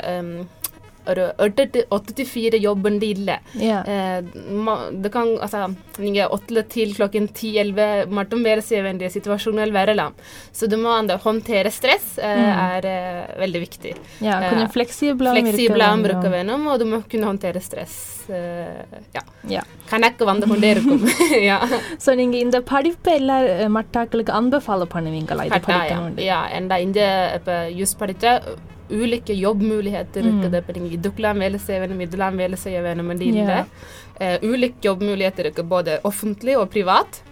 ஒரு 1.07 1.23
எட்டு 1.39 1.63
to 1.67 1.79
åtte 1.89 2.11
till 2.13 2.27
fire 2.27 2.57
jobbende 2.59 3.05
illa. 3.05 3.35
Ja. 3.61 3.77
Eh, 3.85 4.17
ma- 4.59 4.75
det 4.95 5.09
kan, 5.09 5.27
alltså, 5.41 5.59
நீங்க 5.97 6.27
åtte 6.27 6.61
till 6.65 6.89
klockan 6.95 7.25
10-11 7.39 7.85
மட்டும் 8.09 8.43
வேலை 8.43 8.61
செய்ய 8.61 8.81
வேண்டிய 8.81 9.09
situationer 9.09 9.67
வரலாம். 9.71 10.13
Så 10.51 10.67
du 10.67 10.77
må 10.77 10.99
ändå 10.99 11.15
håndtere 11.17 11.71
stress 11.71 12.05
eh, 12.21 12.43
är 12.67 12.85
eh, 12.87 13.01
väldigt 13.39 13.61
viktigt. 13.61 13.99
Ja, 14.21 14.35
கொஞ்சம் 14.49 14.71
ஃப்ளெக்சிபிளாகவும் 14.73 15.47
Flexibla 15.47 15.87
இருக்க 16.05 16.29
வேணும் 16.29 16.67
och 16.67 16.79
du 16.79 16.85
må 16.85 16.99
kunna 17.11 17.27
hantera 17.27 17.61
stress. 17.61 17.95
Eh, 18.31 18.77
ja. 19.13 19.23
யா 19.55 19.63
கணக்கு 19.89 20.25
வந்து 20.25 20.47
கொண்டே 20.47 20.69
இருக்கும் 20.71 21.01
ja. 21.49 21.57
ஸோ 22.05 22.15
நீங்க 22.15 22.37
இந்த 22.37 22.57
படிப்பு 22.73 23.11
எல்லா 23.13 23.37
அஹ், 23.55 23.71
மட்டாக்களுக்கு 23.77 24.33
அன்பை 24.33 24.59
ஃபாலோ 24.59 24.87
பண்ணுவீங்களா 24.93 25.45
இது 25.45 25.53
Kvartal, 25.57 25.71
ja. 25.71 25.79
படிக்கணும் 25.79 26.21
ja, 26.25 26.39
ända 26.59 26.77
inte 26.79 27.05
på 27.47 27.51
just 27.79 27.97
படிச்சா 27.99 28.33
ulike 28.90 29.34
jobbmuligheter 29.36 30.26
mm. 30.26 30.40
ikke 30.42 30.50
videoklem 30.90 31.42
velseevne, 31.44 31.98
middelem 31.98 32.42
velseevne 32.42 33.06
med 33.06 33.22
dine. 33.22 33.46
Yeah. 33.46 33.72
Eh, 34.20 34.36
uh, 34.42 34.50
ulike 34.50 34.86
jobbmuligheter 34.86 35.50
både 35.66 35.98
offentlig 36.08 36.58
og 36.58 36.70
privat. 36.72 37.22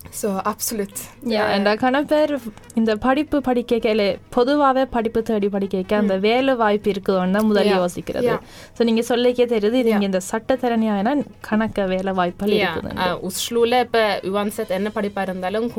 Så 0.00 0.42
absolut. 0.44 0.90
Ja, 1.22 1.44
enda 1.56 2.04
பேர் 2.06 2.40
இந்த 2.74 2.96
படிப்பு 2.96 3.40
படிக்க 3.40 3.90
இல்லை 3.90 4.18
பொதுவாகவே 4.30 4.84
படிப்பு 4.84 5.22
தேடி 5.22 5.48
படிக்க 5.48 5.96
அந்த 5.96 6.16
வேலை 6.16 6.54
வாய்ப்பு 6.54 6.90
இருக்குதுன்னு 6.90 7.30
தான் 7.30 7.52
முதல்ல 7.52 7.64
Yeah. 7.64 7.84
யோசிக்கிறது. 7.84 8.38
ஸோ 8.78 8.84
நீங்கள் 8.84 9.04
சொல்லிக்கே 9.04 9.46
தெரியுது 9.46 9.74
இது 9.74 10.00
இந்த 10.00 10.20
சட்டத்திறனியானா 10.32 11.24
கணக்க 11.50 11.86
வேலை 11.88 12.12
வாய்ப்புகள் 12.12 12.56
இருக்குது 12.56 12.94
uh, 12.96 13.16
Oslo 13.22 13.64
er 13.64 14.20
uansett 14.24 14.70
என்ன 14.70 14.90
படிப்பா 14.94 15.20
இருந்தாலும் 15.20 15.70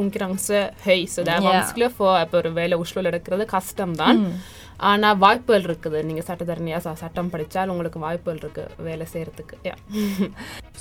Ja. 1.43 1.51
vanskelig 1.51 1.85
å 1.85 1.93
få 1.97 2.21
இப்போ 2.21 2.37
ஒரு 2.37 2.51
வேலை 2.51 2.77
உஸ்லோல 2.77 3.11
எடுக்கிறது 3.11 3.45
கஷ்டம் 3.45 3.93
தான் 3.93 4.33
ஆனா 4.77 5.13
வாய்ப்புகள் 5.13 5.61
இருக்குது. 5.61 6.03
நீங்க 6.03 6.23
சட்டத்தரணியா 6.27 6.77
ச- 6.77 6.95
சட்டம் 6.95 7.31
படிச்சால் 7.31 7.67
உங்களுக்கு 7.67 7.99
வாய்ப்புகள் 7.99 8.37
இருக்கு 8.37 8.67
வேலை 8.77 9.07
செய்யறதுக்கு. 9.13 9.55
யா 9.63 9.75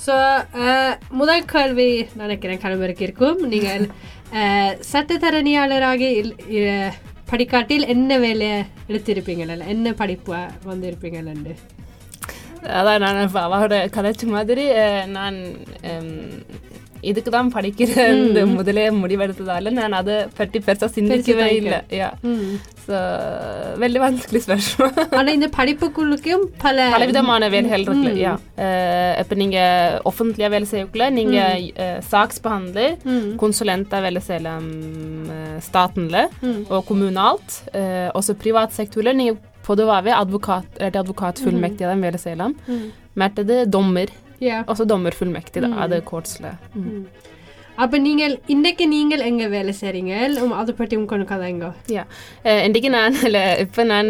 ஸோ 0.05 0.15
முதல் 1.11 1.45
கேள்வி 1.45 2.07
நினைக்கிறேன் 2.13 2.59
கணவருக்கு 2.59 3.03
இருக்கும். 3.03 3.30
நீங்கள் 3.37 3.85
அஹ், 4.33 4.75
சட்டத்தரணியாளராக 4.93 6.03
படிக்காட்டில் 7.25 7.87
என்ன 7.87 8.17
வேலையை 8.17 8.63
எடுத்திருப்பீங்களா? 8.87 9.67
என்ன 9.67 9.93
படிப்பு 9.93 10.33
வந்திருப்பீங்களு 10.65 11.55
அதான் 12.71 12.99
நான் 12.99 13.27
இப்ப 13.27 13.41
அவரோட 13.41 13.89
கதைச்ச 13.91 14.23
மாதிரி 14.27 14.63
நான் 15.07 15.37
இதுக்கு 17.01 17.31
தான் 17.31 17.53
படிக்கிறேன். 17.53 18.19
முதலே 18.53 18.89
முடிவெடுத்ததால 18.89 19.69
நான் 19.69 19.91
அதை 19.91 20.25
பற்றி 20.35 20.59
பெருசா 20.59 20.85
சிந்திக்கவே 20.87 21.47
இல்லை. 21.55 21.79
யா. 21.91 22.09
ஸோ 22.90 22.98
வெளில 23.82 24.00
வந்து 24.02 24.40
ஸ்பெஷல் 24.44 24.90
ஆனா 25.18 25.30
இந்த 25.36 25.48
படிப்புக்குள்ளுக்கும் 25.56 26.44
பல 26.64 26.84
பலவிதமான 26.94 27.48
வேலைகள் 27.54 27.84
இருக்கு 27.86 28.12
யா 28.24 28.34
இப்போ 29.22 29.34
நீங்க 29.42 29.58
offentliga 30.10 30.50
வேலை 30.54 30.66
செய்யக்குள்ள 30.72 31.06
நீங்க 31.18 31.38
saksbehandler 32.12 32.90
konsulenter 33.42 34.00
வேலை 34.06 34.22
செய்யலாம் 34.28 34.68
eh, 35.36 35.56
statenல 35.68 36.16
og 36.72 36.80
kommunalt 36.90 37.48
eh, 37.82 38.08
og 38.16 38.22
så 38.28 38.34
privat 38.44 38.70
sektorல 38.80 39.14
நீங்க 39.20 39.34
பொதுவாகவே 39.68 40.12
advokat 40.22 40.68
eller 40.78 41.00
advokatfullmäktige 41.02 41.90
தான் 41.92 42.04
வேலை 42.08 42.20
செய்யலாம் 42.26 42.54
மற்றது 43.22 43.56
dommer 43.76 44.08
யா 44.40 44.58
och 44.66 44.76
så 44.76 44.86
dommerfullmäktige 44.92 45.64
தான் 45.66 45.78
அது 45.84 45.98
கோர்ட்ஸ்ல 46.12 46.46
அப்ப 47.83 47.97
நீங்கள் 47.97 48.33
இன்னைக்கு 48.53 48.87
நீங்கள் 48.87 49.23
எங்க 49.27 49.47
வேலை 49.47 49.73
செய்றீங்க 49.79 50.13
உம், 50.41 50.51
அதை 50.51 50.73
பற்றி 50.79 50.95
உங்களுக்கு 50.95 51.33
கதைங்க. 51.33 51.67
Eh, 52.43 52.57
Indigge 52.67 52.89
நான் 52.89 53.15
இப்போ 53.63 53.83
நான் 53.83 54.09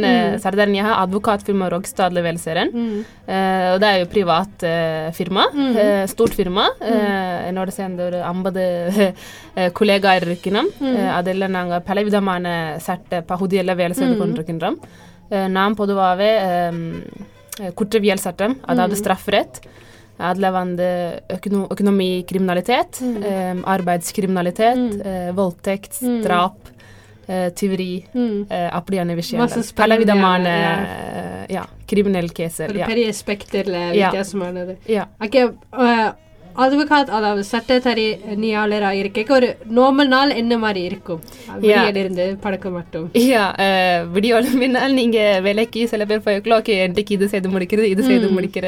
har 0.88 0.96
advokatfirma 1.04 1.70
Rogstadle 1.74 2.22
Velserien. 2.28 2.70
Eh, 3.28 3.74
og 3.74 3.80
det 3.82 3.88
er 3.92 4.00
jo 4.02 4.08
privat 4.16 4.64
eh, 4.64 5.12
firma. 5.12 5.46
Eh, 5.84 6.06
stort 6.14 6.34
firma. 6.40 6.66
Eh, 6.82 7.52
når 7.58 7.66
det 7.66 7.76
sender 7.80 8.12
ஐம்பது 8.32 8.64
kollegaer 9.80 10.22
இருக்கினோம் 10.28 10.70
அதில் 11.20 11.50
நாங்கள் 11.58 11.86
பலவிதமான 11.90 12.46
சட்ட 12.88 13.22
பகுதியில் 13.22 13.76
வேலை 13.76 13.96
செய்து 14.02 14.18
கொண்டிருக்கின்றோம் 14.24 14.80
Eh, 15.32 15.48
நான் 15.58 15.74
பொதுவாகவே 15.82 16.32
குற்றவியல் 17.80 18.26
சட்டம் 18.26 18.58
அதாவது 18.72 18.96
அதில் 19.02 19.58
adlevende 20.22 20.90
økonomikriminalitet, 21.34 23.02
mm. 23.02 23.24
eh, 23.24 23.64
arbeidskriminalitet, 23.74 24.78
mm. 24.78 25.02
eh, 25.02 25.32
voldtekt, 25.38 26.02
mm. 26.02 26.22
drap, 26.26 26.72
eh, 27.28 27.50
tyveri 27.58 28.06
mm. 28.14 28.46
eh, 28.50 28.68
Alla 29.84 29.98
vida 29.98 30.16
mane 30.16 30.56
ja. 30.62 30.74
ja, 31.50 31.66
kriminelle 31.90 32.34
caser. 32.36 32.76
Ja. 32.78 32.90
Perje 32.92 33.14
ja. 34.20 34.26
som 34.28 34.46
er 34.48 34.58
nedi. 34.60 34.78
Ja. 34.94 35.08
Okay, 35.20 35.50
uh, 35.76 36.12
அதுவகாத் 36.56 37.10
அதாவது 37.10 37.44
சட்டத்தறி 37.44 38.06
நீயாளராக 38.36 38.96
இருக்க 38.96 39.34
ஒரு 39.34 39.58
normal 39.76 40.08
நாள் 40.08 40.30
என்ன 40.30 40.58
மாதிரி 40.58 40.84
இருக்கும்? 40.84 41.22
இருந்து 41.98 42.38
பழக்க 42.42 42.70
மட்டும். 42.70 43.06
Ja, 43.26 43.44
eh, 43.58 43.98
விடியோல 44.14 44.54
முன்னால் 44.54 44.94
நீங்க 44.94 45.40
வேலைக்கு 45.40 45.88
சில 45.88 46.06
பேர் 46.06 46.26
போய்க்கலாம் 46.26 46.60
ஓகே 46.62 46.84
இன்றைக்கு 46.84 47.14
இது 47.14 47.28
செய்து 47.28 47.50
முடிக்கிறது 47.50 47.84
இது 47.84 48.04
செய்து 48.04 48.28
முடிக்கிற 48.30 48.68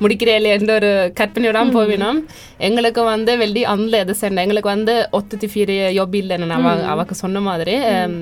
முடிக்கிறே 0.00 0.34
இல்லையன்ற 0.36 0.74
ஒரு 0.74 1.12
கற்பனையோட 1.20 1.58
போவினோம். 1.74 2.18
எங்களுக்கு 2.58 3.02
வந்து 3.04 3.36
வெள்ளி 3.36 3.64
அந்த 3.64 3.98
எது 3.98 4.12
சென்ன 4.20 4.40
எங்களுக்கு 4.40 4.68
வந்து 4.68 5.08
ஒத்து 5.10 5.48
ஃபீர் 5.48 5.70
யோபி 5.92 6.18
இல்லைன்னு 6.22 6.50
அவ 6.52 6.72
அவக்கு 6.94 7.10
சொன்ன 7.12 7.40
மாதிரி 7.40 7.74
em, 7.92 8.14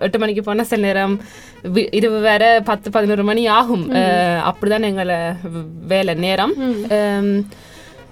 எட்டு 0.00 0.18
மணிக்கு 0.18 0.42
போனா 0.42 0.62
சில 0.62 0.82
நேரம் 0.82 1.20
இரவு 1.90 2.20
வேற 2.20 2.60
பத்து 2.64 2.90
பதினோரு 2.90 3.24
மணி 3.24 3.46
ஆகும். 3.46 3.90
அஹ், 3.90 4.40
அப்படிதான் 4.50 4.82
எங்களை 4.82 5.16
வேலை 5.86 6.14
நேரம். 6.14 6.54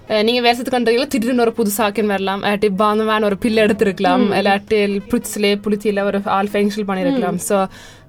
நீங்க 0.08 0.52
வேஷத்துக்கு 0.52 0.78
கண்டீங்களா 0.78 1.06
திடீர்னு 1.06 1.40
ஒரு 1.40 1.52
புது 1.52 1.70
சாக்கின் 1.78 2.06
வரலாம் 2.06 2.42
இல்லாட்டி 2.42 2.68
பாந்தமான 2.76 3.24
ஒரு 3.24 3.36
பில் 3.36 3.56
எடுத்திருக்கலாம் 3.56 4.24
இல்லாட்டி 4.38 5.00
புளிச்சிலே 5.10 5.60
புளிச்சியில 5.64 6.02
ஒரு 6.02 6.20
ஆள் 6.24 6.46
ஃபெங்ஷல் 6.52 6.88
பண்ணியிருக்கலாம் 6.88 7.38
ஸோ 7.48 7.66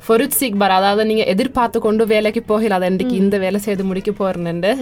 ஃபொருட்சிக் 0.07 0.59
அதாவது 0.59 1.05
நீங்க 1.05 1.23
எதிர்பார்த்து 1.23 1.79
கொண்டு 1.79 2.07
வேலைக்கு 2.07 2.43
போகல 2.43 2.73
அதை 2.73 2.89
இன்றைக்கு 2.89 3.15
இந்த 3.15 3.37
வேலை 3.37 3.59
செய்து 3.59 3.83
முடிக்க 3.83 4.11
போறேன்னு 4.11 4.73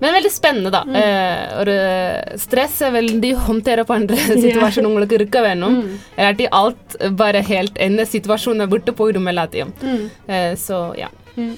Men. 0.00 0.14
Eh, 0.14 1.58
ஒரு 1.58 1.74
stress 2.44 2.80
är 2.80 2.92
väldigt 2.92 3.36
håndtera 3.48 3.82
på 3.82 3.94
andra 3.94 4.16
situation 4.44 4.84
உங்களுக்கு 4.84 5.14
இருக்க 5.14 5.40
வேணும் 5.40 5.90
இல்லாட்டி 6.16 6.46
allt 6.50 7.14
bara 7.16 7.42
helt 7.42 7.78
என்ன 7.78 8.02
situationen 8.02 8.68
விட்டு 8.68 8.92
போயிடும் 8.92 9.28
எல்லாத்தையும் 9.28 9.72
så 10.68 10.94
ja 11.02 11.08
Mm. 11.34 11.56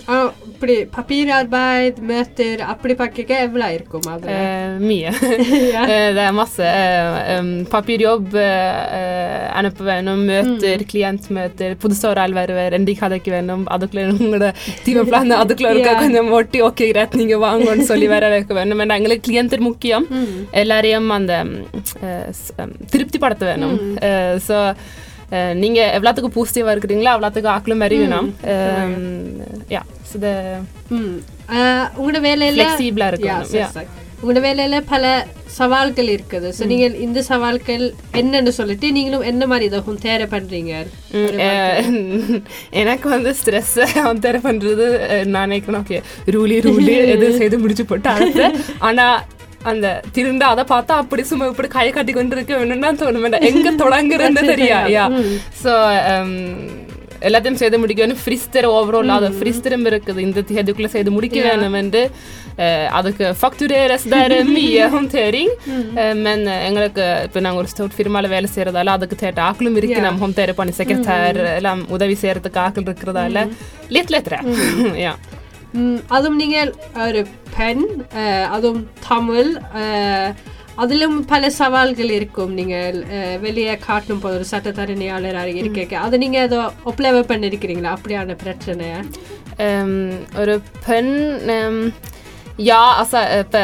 papirarbeid, 0.88 1.98
møter, 2.00 2.62
aplipakke, 2.64 3.26
hva 3.28 3.42
er 3.44 3.50
dere 3.52 4.00
med 4.06 4.22
det? 4.24 4.36
Eh, 4.36 4.78
mye. 4.80 5.12
Eh, 5.86 6.08
det 6.16 6.22
er 6.22 6.34
masse 6.34 6.64
eh, 6.66 7.48
papirjobb, 7.70 8.34
eh, 8.40 9.44
er 9.46 9.68
på 9.76 9.84
veien 9.86 10.08
om 10.10 10.22
møter, 10.26 10.82
mm. 10.82 10.86
klientmøter, 10.90 11.76
produsere 11.80 12.24
alverver, 12.24 12.76
enn 12.76 12.86
de 12.88 12.96
hadde 12.98 13.20
ikke 13.20 13.34
venn 13.34 13.52
om 13.52 13.64
adoklerungene, 13.72 14.52
timeplaner, 14.86 15.44
adokler, 15.44 15.80
hva 15.84 15.96
kan 16.02 16.16
jeg 16.16 16.26
måtte 16.26 16.62
åke 16.64 16.90
retning, 16.96 17.34
og 17.36 17.44
hva 17.44 17.54
angår 17.56 17.84
så 17.86 17.98
livere 17.98 18.32
vekkevenn, 18.38 18.74
men 18.74 18.86
det 18.86 18.96
er 18.96 19.02
egentlig 19.02 19.22
klienter 19.28 19.62
må 19.62 19.74
ikke 19.76 19.92
hjem, 19.92 20.08
mm. 20.10 20.38
eller 20.62 20.90
det, 21.28 21.42
eh, 22.00 22.30
eh 22.30 22.72
tryptipartevenn, 22.92 23.68
mm. 23.76 23.98
eh, 24.00 24.32
så 24.42 24.70
so 25.30 25.38
நீங்க 25.62 25.80
எவ்வளோத்துக்கு 25.96 26.34
பாசிட்டிவா 26.36 26.72
இருக்கிறீங்களோ? 26.74 27.12
அவ்வளோத்துக்கு 27.14 27.54
ஆக்களும் 27.56 27.86
அறியணும் 27.86 28.28
yeah 29.74 29.82
so 30.10 30.18
the 30.24 30.28
உங்களோட 31.98 32.20
வேலையில 32.28 32.66
ஆ 32.66 33.10
இருக்கணும். 33.10 33.88
உங்களோட 34.20 34.40
வேலையில 34.46 34.76
பல 34.92 35.04
சவால்கள் 35.56 36.08
இருக்குது. 36.14 36.48
ஸோ 36.58 36.62
நீங்கள் 36.70 36.94
இந்த 37.06 37.20
சவால்கள் 37.28 37.84
என்னன்னு 38.20 38.52
சொல்லிட்டு 38.58 38.86
நீங்களும் 38.92 39.26
என்ன 39.30 39.42
மாதிரி 39.46 39.64
இதை 39.68 39.80
தேர 40.06 40.22
பண்றீங்க? 40.34 40.72
எனக்கு 42.80 43.06
வந்து 43.08 43.30
ஸ்ட்ரெஸ் 43.40 43.74
தர 44.26 44.36
பண்றது 44.48 44.86
நான் 45.34 45.48
நினைக்கிறேன் 45.48 45.80
ஓகே 45.82 45.98
ரூலி 46.36 46.58
ரூலி 46.68 46.94
எது 47.14 47.26
செய்து 47.40 47.58
முடிச்சு 47.64 47.86
போட்டு 47.92 48.46
ஆனா 48.88 49.06
அந்த 49.70 49.86
திரும்ப 50.16 50.44
அதை 50.52 50.64
பார்த்தா 50.72 50.94
அப்படி 51.02 51.22
சும்மா 51.30 51.46
இப்படி 51.52 51.68
கை 51.76 51.86
கட்டி 51.90 52.12
கொண்டு 52.12 52.36
இருக்க 52.36 52.52
வேணும்னா 52.56 52.90
தோணும். 53.02 53.24
வேண்டாம் 53.26 53.46
எங்க 53.50 53.70
தொடங்குறதுன்னு 53.82 54.50
தெரியா 54.52 54.80
யா. 54.96 55.06
ஸோ 55.62 55.72
எல்லாத்தையும் 57.28 57.60
செய்து 57.60 57.78
முடிக்க 57.82 58.00
வேணும் 58.02 58.18
ஃப்ரிஸ்டர் 58.22 58.66
ஓவரால் 58.72 59.12
அது 59.16 59.28
ஃப்ரிஸ்டரும் 59.36 59.86
இருக்குது. 59.90 60.20
இந்த 60.26 60.40
தேதிக்குள்ள 60.50 60.88
செய்து 60.94 61.10
முடிக்க 61.10 61.38
வேணும் 61.46 61.76
என்று 61.80 62.02
அதுக்கு 62.98 63.24
ஃபக்டுரேரஸ் 63.40 64.04
Eh, 66.02 66.12
men 66.24 66.40
eh, 66.46 66.58
எங்களுக்கு 66.68 67.04
இப்போ 67.26 67.40
நாங்கள் 67.40 67.60
ஒரு 67.62 67.70
ஸ்டோட் 67.72 67.96
ஃபிர்மாவில் 67.96 68.32
வேலை 68.34 68.48
செய்கிறதால 68.54 68.94
அதுக்கு 68.96 69.16
தேட்ட 69.22 69.40
ஆக்களும் 69.48 69.78
இருக்கு. 69.80 70.04
நம்ம 70.06 70.22
ஹோம் 70.24 70.36
பண்ணி 70.60 70.74
செக்ரட்டர் 70.80 71.40
எல்லாம் 71.56 71.82
உதவி 71.88 72.16
செய்யறதுக்கு 72.22 72.60
ஆக்கள் 72.66 72.88
இருக்கிறதால 72.88 73.42
லிட் 73.90 74.12
லெத்ரா 74.14 74.40
யா 75.04 75.14
அதுவும் 76.06 76.36
நீங்கள் 76.36 76.74
ஒரு 77.06 77.22
பெண் 77.56 77.84
அதுவும் 78.56 78.82
தமிழ் 79.08 79.50
அதிலும் 80.82 81.18
பல 81.24 81.50
சவால்கள் 81.58 82.10
இருக்கும். 82.10 82.52
நீங்கள் 82.52 82.96
வெளியே 83.40 83.74
காட்டும் 83.86 84.20
போது 84.20 84.34
ஒரு 84.38 84.46
சட்டத்தரணியாளராக 84.50 85.54
இருக்க 85.54 85.98
அதை 86.06 86.18
நீங்க 86.18 86.38
அதை 86.46 86.58
ஒப்ளவ 86.90 87.22
பண்ணிருக்கிறீங்களா? 87.30 87.90
அப்படியான 87.98 88.36
பிரச்சனை 88.42 88.88
ஒரு 90.42 90.54
பெண் 90.86 91.12
இப்போ 93.40 93.62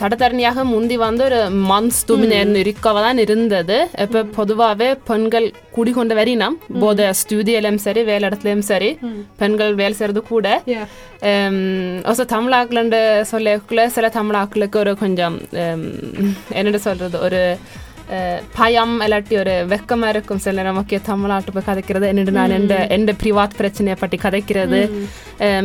சட்டத்தரணியாக 0.00 0.64
முந்தி 0.64 0.96
வந்து 0.96 1.22
ஒரு 1.28 1.40
மன்ஸ் 1.70 1.98
dominerande 2.10 2.60
yrke 2.62 2.90
தான் 3.06 3.20
இருந்தது. 3.24 3.78
இப்போ 4.04 4.20
பொதுவாகவே 4.36 4.88
பெண்கள் 5.08 5.46
கூடிக்கொண்டு 5.76 6.14
வரினம் 6.14 6.56
போத 6.82 7.08
ஸ்டூடியிலும் 7.20 7.80
சரி 7.86 8.02
வேலை 8.10 8.24
இடத்துலையும் 8.28 8.66
சரி 8.70 8.90
பெண்கள் 9.42 9.74
வேலை 9.74 9.94
செய்கிறது 10.00 10.22
கூட. 10.32 10.46
Yeah. 10.66 10.86
Um, 11.30 11.58
och 12.08 12.14
så 12.18 12.24
தமிழாக்களண்டு 12.34 13.00
சொல்லக்குள்ள 13.32 13.86
சில 13.86 14.08
தமிழாக்களுக்கு 14.18 14.78
ஒரு 14.82 14.92
கொஞ்சம் 15.02 15.36
என்னென்னு 16.58 16.80
சொல்றது 16.88 17.18
ஒரு 17.20 17.40
பயம் 18.56 18.94
இல்லாட்டி 19.00 19.34
ஒரு 19.42 19.54
வெக்கமா 19.70 20.08
இருக்கும் 20.08 20.42
சில 20.44 20.56
நேரம் 20.58 20.78
ஓகே 20.80 20.98
தமிழ்நாட்டு 21.06 21.52
போய் 21.52 21.68
கதைக்கிறது 21.68 22.08
என்னென்று 22.10 22.34
நான் 22.38 22.56
எந்த 22.58 22.74
எந்த 22.96 23.12
பிரிவாத் 23.22 23.56
பிரச்சனையை 23.60 23.96
பற்றி 24.00 24.18
கதைக்கிறது 24.24 24.80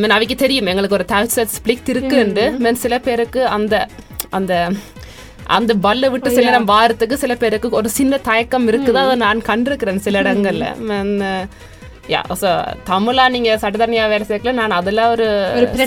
men 0.02 0.12
அவைக்கு 0.18 0.36
தெரியும் 0.36 0.70
எங்களுக்கு 0.74 0.98
ஒரு 1.00 1.08
தாழ்சட் 1.12 1.56
ஸ்பிளிக் 1.58 1.92
இருக்குண்டு 1.94 2.46
men 2.66 2.78
சில 2.84 2.98
பேருக்கு 3.08 3.42
அந்த 3.58 3.76
அந்த 4.30 4.54
அந்த 5.58 5.74
பல்ல 5.86 6.10
விட்டு 6.14 6.30
சில 6.30 6.48
நேரம் 6.48 6.72
வாரத்துக்கு 6.74 7.18
சில 7.18 7.36
பேருக்கு 7.36 7.78
ஒரு 7.80 7.90
சின்ன 8.00 8.20
தயக்கம் 8.30 8.68
இருக்குது 8.72 9.02
அதை 9.04 9.16
நான் 9.26 9.48
கண்டிருக்கிறேன் 9.50 10.04
சில 10.08 10.22
இடங்கள்ல 10.24 10.66
யா 12.14 12.22
ஸோ 12.42 12.50
தமிழா 12.90 13.24
நீங்க 13.34 13.50
சட்டத்தனியா 13.64 14.06
வேலை 14.14 14.26
சேர்க்கல 14.30 14.54
நான் 14.60 14.78
அதுல 14.78 15.02
ஒரு 15.10 15.26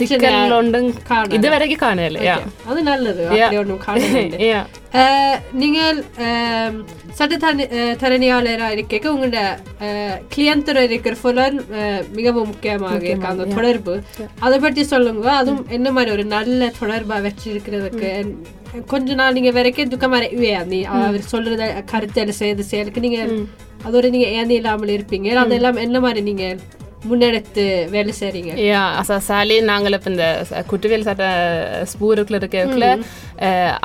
சிக்கல் 0.02 0.52
ஒன்றும். 0.58 0.90
இது 1.38 1.48
வரைக்கும் 1.54 1.82
காணல 1.84 2.20
யா 2.28 2.36
அது 2.70 2.82
நல்லது 2.90 3.24
நீங்கள் 5.52 5.98
அஹ், 6.22 6.74
சட்டத்தரணி 7.18 7.64
அஹ், 7.72 7.96
தரணியாளராக 7.96 8.72
இருக்க 8.72 9.12
உங்களோட 9.12 9.40
கிளியந்தர் 10.28 10.82
இருக்கிற 10.82 11.16
புலன் 11.22 11.58
அஹ், 11.76 12.02
மிகவும் 12.10 12.46
முக்கியமாக 12.46 12.94
இருக்கு 12.98 13.28
அந்த 13.28 13.44
தொடர்பு. 13.54 13.94
அதை 14.40 14.58
பற்றி 14.58 14.82
சொல்லுங்க. 14.84 15.26
அதுவும் 15.32 15.66
என்ன 15.70 15.90
மாதிரி 15.92 16.10
ஒரு 16.10 16.24
நல்ல 16.28 16.72
தொடர்பா 16.80 17.18
வச்சிருக்கிறதுக்கு? 17.26 18.10
கொஞ்ச 18.86 19.14
நாள் 19.14 19.32
நீங்க 19.32 19.50
வரைக்கும் 19.50 19.90
துக்கமாக 19.90 20.28
நீ 20.66 20.78
அவர் 20.98 21.30
சொல்றத 21.32 21.62
கருத்தை 21.84 22.30
செய்து 22.32 22.62
செயலுக்கு 22.64 23.00
நீங்க 23.00 23.20
அதோட 23.84 24.10
நீங்க 24.10 24.26
ஏந்தி 24.34 24.54
இல்லாமல் 24.54 24.94
இருப்பீங்க. 24.96 25.28
அதெல்லாம் 25.42 25.76
என்ன 25.78 26.00
மாதிரி 26.00 26.20
நீங்க 26.22 26.44
முன்னெடுத்து 27.10 27.90
வேலை 27.90 28.12
செய்றீங்க. 28.20 28.52
யா 28.70 28.82
சாலி 29.28 29.60
நாங்கள் 29.60 29.92
இப்போ 29.92 30.10
இந்த 30.10 30.26
குற்றவியல் 30.70 31.06
சட்ட 31.08 31.26
ஸ்பூருக்குள்ள 31.92 32.40
இருக்கக்குள்ள 32.40 32.88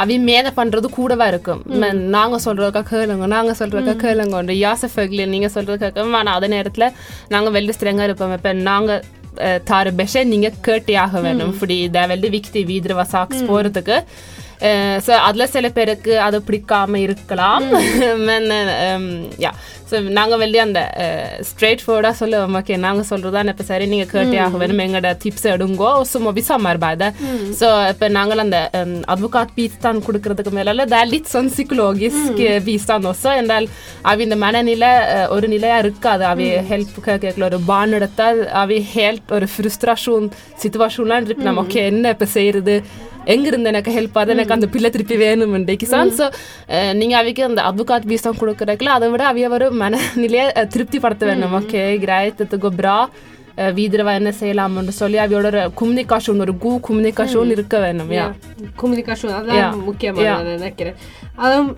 அவி 0.03 0.17
மேத 0.19 0.51
பண்றது 0.59 0.85
கூடவா 0.97 1.27
இருக்கும். 1.27 1.61
ம, 1.81 1.91
நாங்க 1.93 2.39
சொல்றதுக்கா 2.45 2.83
கேளுங்க 2.93 3.27
நாங்க 3.35 3.53
சொல்றதுக்கா 3.59 3.95
கேளுங்க 4.07 4.57
யாசஃபக்ல 4.65 5.27
நீங்க 5.35 5.49
சொல்றதுக்கா 5.55 6.15
ஆனால் 6.21 6.35
அதே 6.37 6.47
நேரத்துல 6.57 6.87
நாங்க 7.27 7.49
வெள்ளி 7.49 7.73
ஸ்ட்ரெங்கா 7.79 8.03
இருப்போம். 8.03 8.33
இப்போ 8.39 8.53
நாங்க 8.53 9.01
eh, 9.47 9.59
tar 9.69 9.85
beskjed 9.97 10.27
நீங்க 10.33 10.49
கேட்டே 10.67 10.93
ஆக 10.97 11.19
வேணும். 11.19 11.53
fordi 11.59 11.75
det 11.89 11.99
er 12.03 12.07
veldig 12.13 12.29
viktig 12.37 12.61
videre 12.71 12.95
hva 12.99 13.05
sak 13.11 13.33
spårத்துக்கு 13.41 13.97
så 15.05 15.13
அதுல 15.27 15.45
சில 15.55 15.69
பேருக்கு 15.77 16.13
அது 16.27 16.37
பிடிக்காம 16.49 16.99
இருக்கலாம். 17.07 17.65
ja 19.45 19.51
ஸோ 19.89 19.97
நாங்கள் 20.17 20.39
வெளியே 20.41 20.61
அந்த 20.65 20.81
ஸ்ட்ரெயிட் 21.49 21.83
ஃபோர்டாக 21.83 22.13
சொல்லுவோம். 22.21 22.55
ஓகே 22.59 22.77
நாங்கள் 22.85 23.07
சொல்கிறதா 23.09 23.43
இப்போ 23.51 23.65
சரி 23.69 23.85
நீங்கள் 23.91 24.09
கேட்டே 24.13 24.39
ஆக 24.45 24.57
வேணும் 24.61 24.81
எங்களோட 24.85 25.11
tips 25.23 25.45
எடுங்கோ. 25.53 25.91
må 26.25 26.31
vi 26.37 26.43
samarbeide 26.49 27.07
så 27.59 27.67
இப்போ 27.91 28.07
நாங்கள் 28.17 28.41
அந்த 28.45 28.57
advokat 29.13 29.49
bistand 29.59 29.99
கொடுக்கறதுக்கு 30.07 30.53
மேலே 30.57 30.85
det 30.93 30.97
er 31.01 31.07
litt 31.13 31.29
sånn 31.35 31.51
psykologisk 31.55 32.41
eh, 32.47 32.59
bistand 32.67 33.05
også 33.13 33.29
en 33.41 33.49
del 33.53 33.67
av 34.11 34.23
இந்த 34.25 34.37
மனநிலை 34.45 34.91
eh, 35.15 35.27
ஒரு 35.35 35.47
நிலையா 35.55 35.77
இருக்காது. 35.85 36.25
அவி 36.33 36.47
ஹெல்ப் 36.71 36.97
கேட்கல 37.07 37.47
ஒரு 37.51 37.59
பான் 37.71 37.95
எடுத்தால் 37.99 38.41
அவி 38.63 38.79
ஹெல்ப் 38.95 39.31
ஒரு 39.37 39.49
ஃப்ருஸ்ட்ரேஷன் 39.53 40.27
சிச்சுவேஷன்லாம் 40.63 41.27
இருக்கு. 41.29 41.47
நம்ம 41.49 41.63
ஓகே 41.67 41.83
என்ன 41.91 42.09
இப்போ 42.17 42.27
செய்யறது 42.37 42.75
எங்கிருந்து 43.27 43.69
எனக்கு 43.69 43.93
ஹெல்ப் 43.93 44.17
ஆகுது 44.17 44.33
எனக்கு 44.33 44.55
அந்த 44.55 44.67
பிள்ளை 44.69 44.89
திருப்பி 44.89 45.15
வேணுமெண்டைக்கு 45.21 45.87
சான் 45.87 46.13
ஸோ 46.15 46.27
நீங்கள் 46.95 47.19
அவைக்கு 47.19 47.43
அந்த 47.45 47.61
அட்வொகாட் 47.67 48.09
பீஸம் 48.09 48.39
கொடுக்குறதுக்குல 48.39 48.93
அதை 48.93 49.09
விட 49.09 49.25
அவைய 49.29 49.49
ஒரு 49.53 49.69
மனநிலையை 49.81 50.45
அஹ், 50.53 50.69
திருப்திப்படுத்த 50.69 51.25
வேணும் 51.25 51.55
ஓகே 51.59 51.83
கிராயத்துக்கு 52.03 52.71
பிரா 52.77 52.97
வீதிரவா 53.75 54.11
என்ன 54.13 54.33
செய்யலாம்னு 54.39 54.93
சொல்லி 54.95 55.17
அவையோட 55.17 55.47
ஒரு 55.47 55.61
கம்யூனிகேஷன் 55.75 56.41
ஒரு 56.41 56.53
கூ 56.57 56.71
கம்யூனிகேஷன் 56.87 57.53
இருக்க 57.53 57.77
வேணும் 57.79 58.11
யா 58.11 58.25
கம்யூனிகேஷன். 58.77 59.33
அதான் 59.39 59.55
முக்கியமான 59.85 60.25
Yeah. 60.25 60.35
நான் 60.37 60.51
நினைக்கிறேன் 60.55 60.97
அதுவும் 61.37 61.71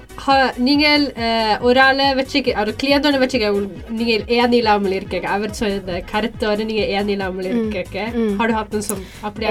நீங்கள் 0.60 1.04
அஹ், 1.22 1.58
ஒரு 1.62 1.80
ஆளை 1.82 2.06
வச்சுக்க 2.16 2.54
ஒரு 2.62 2.72
கிளியந்தோட 2.76 3.18
வச்சுக்க 3.20 3.48
உங்க- 3.54 3.68
நீங்க 3.92 4.12
ஏந்தி 4.36 4.58
இல்லாமல் 4.58 4.92
இருக்க 4.92 5.28
அவர் 5.30 5.54
சொன்ன 5.54 5.98
கருத்தோட 6.12 6.60
நீங்க 6.66 6.84
ஏந்தி 6.94 7.12
இல்லாமல் 7.12 7.50
இருக்க 7.50 8.04
ஹாடு 8.38 8.54
ஹாப்பன் 8.54 8.86
சொல் 8.88 9.04
அப்படியே 9.22 9.50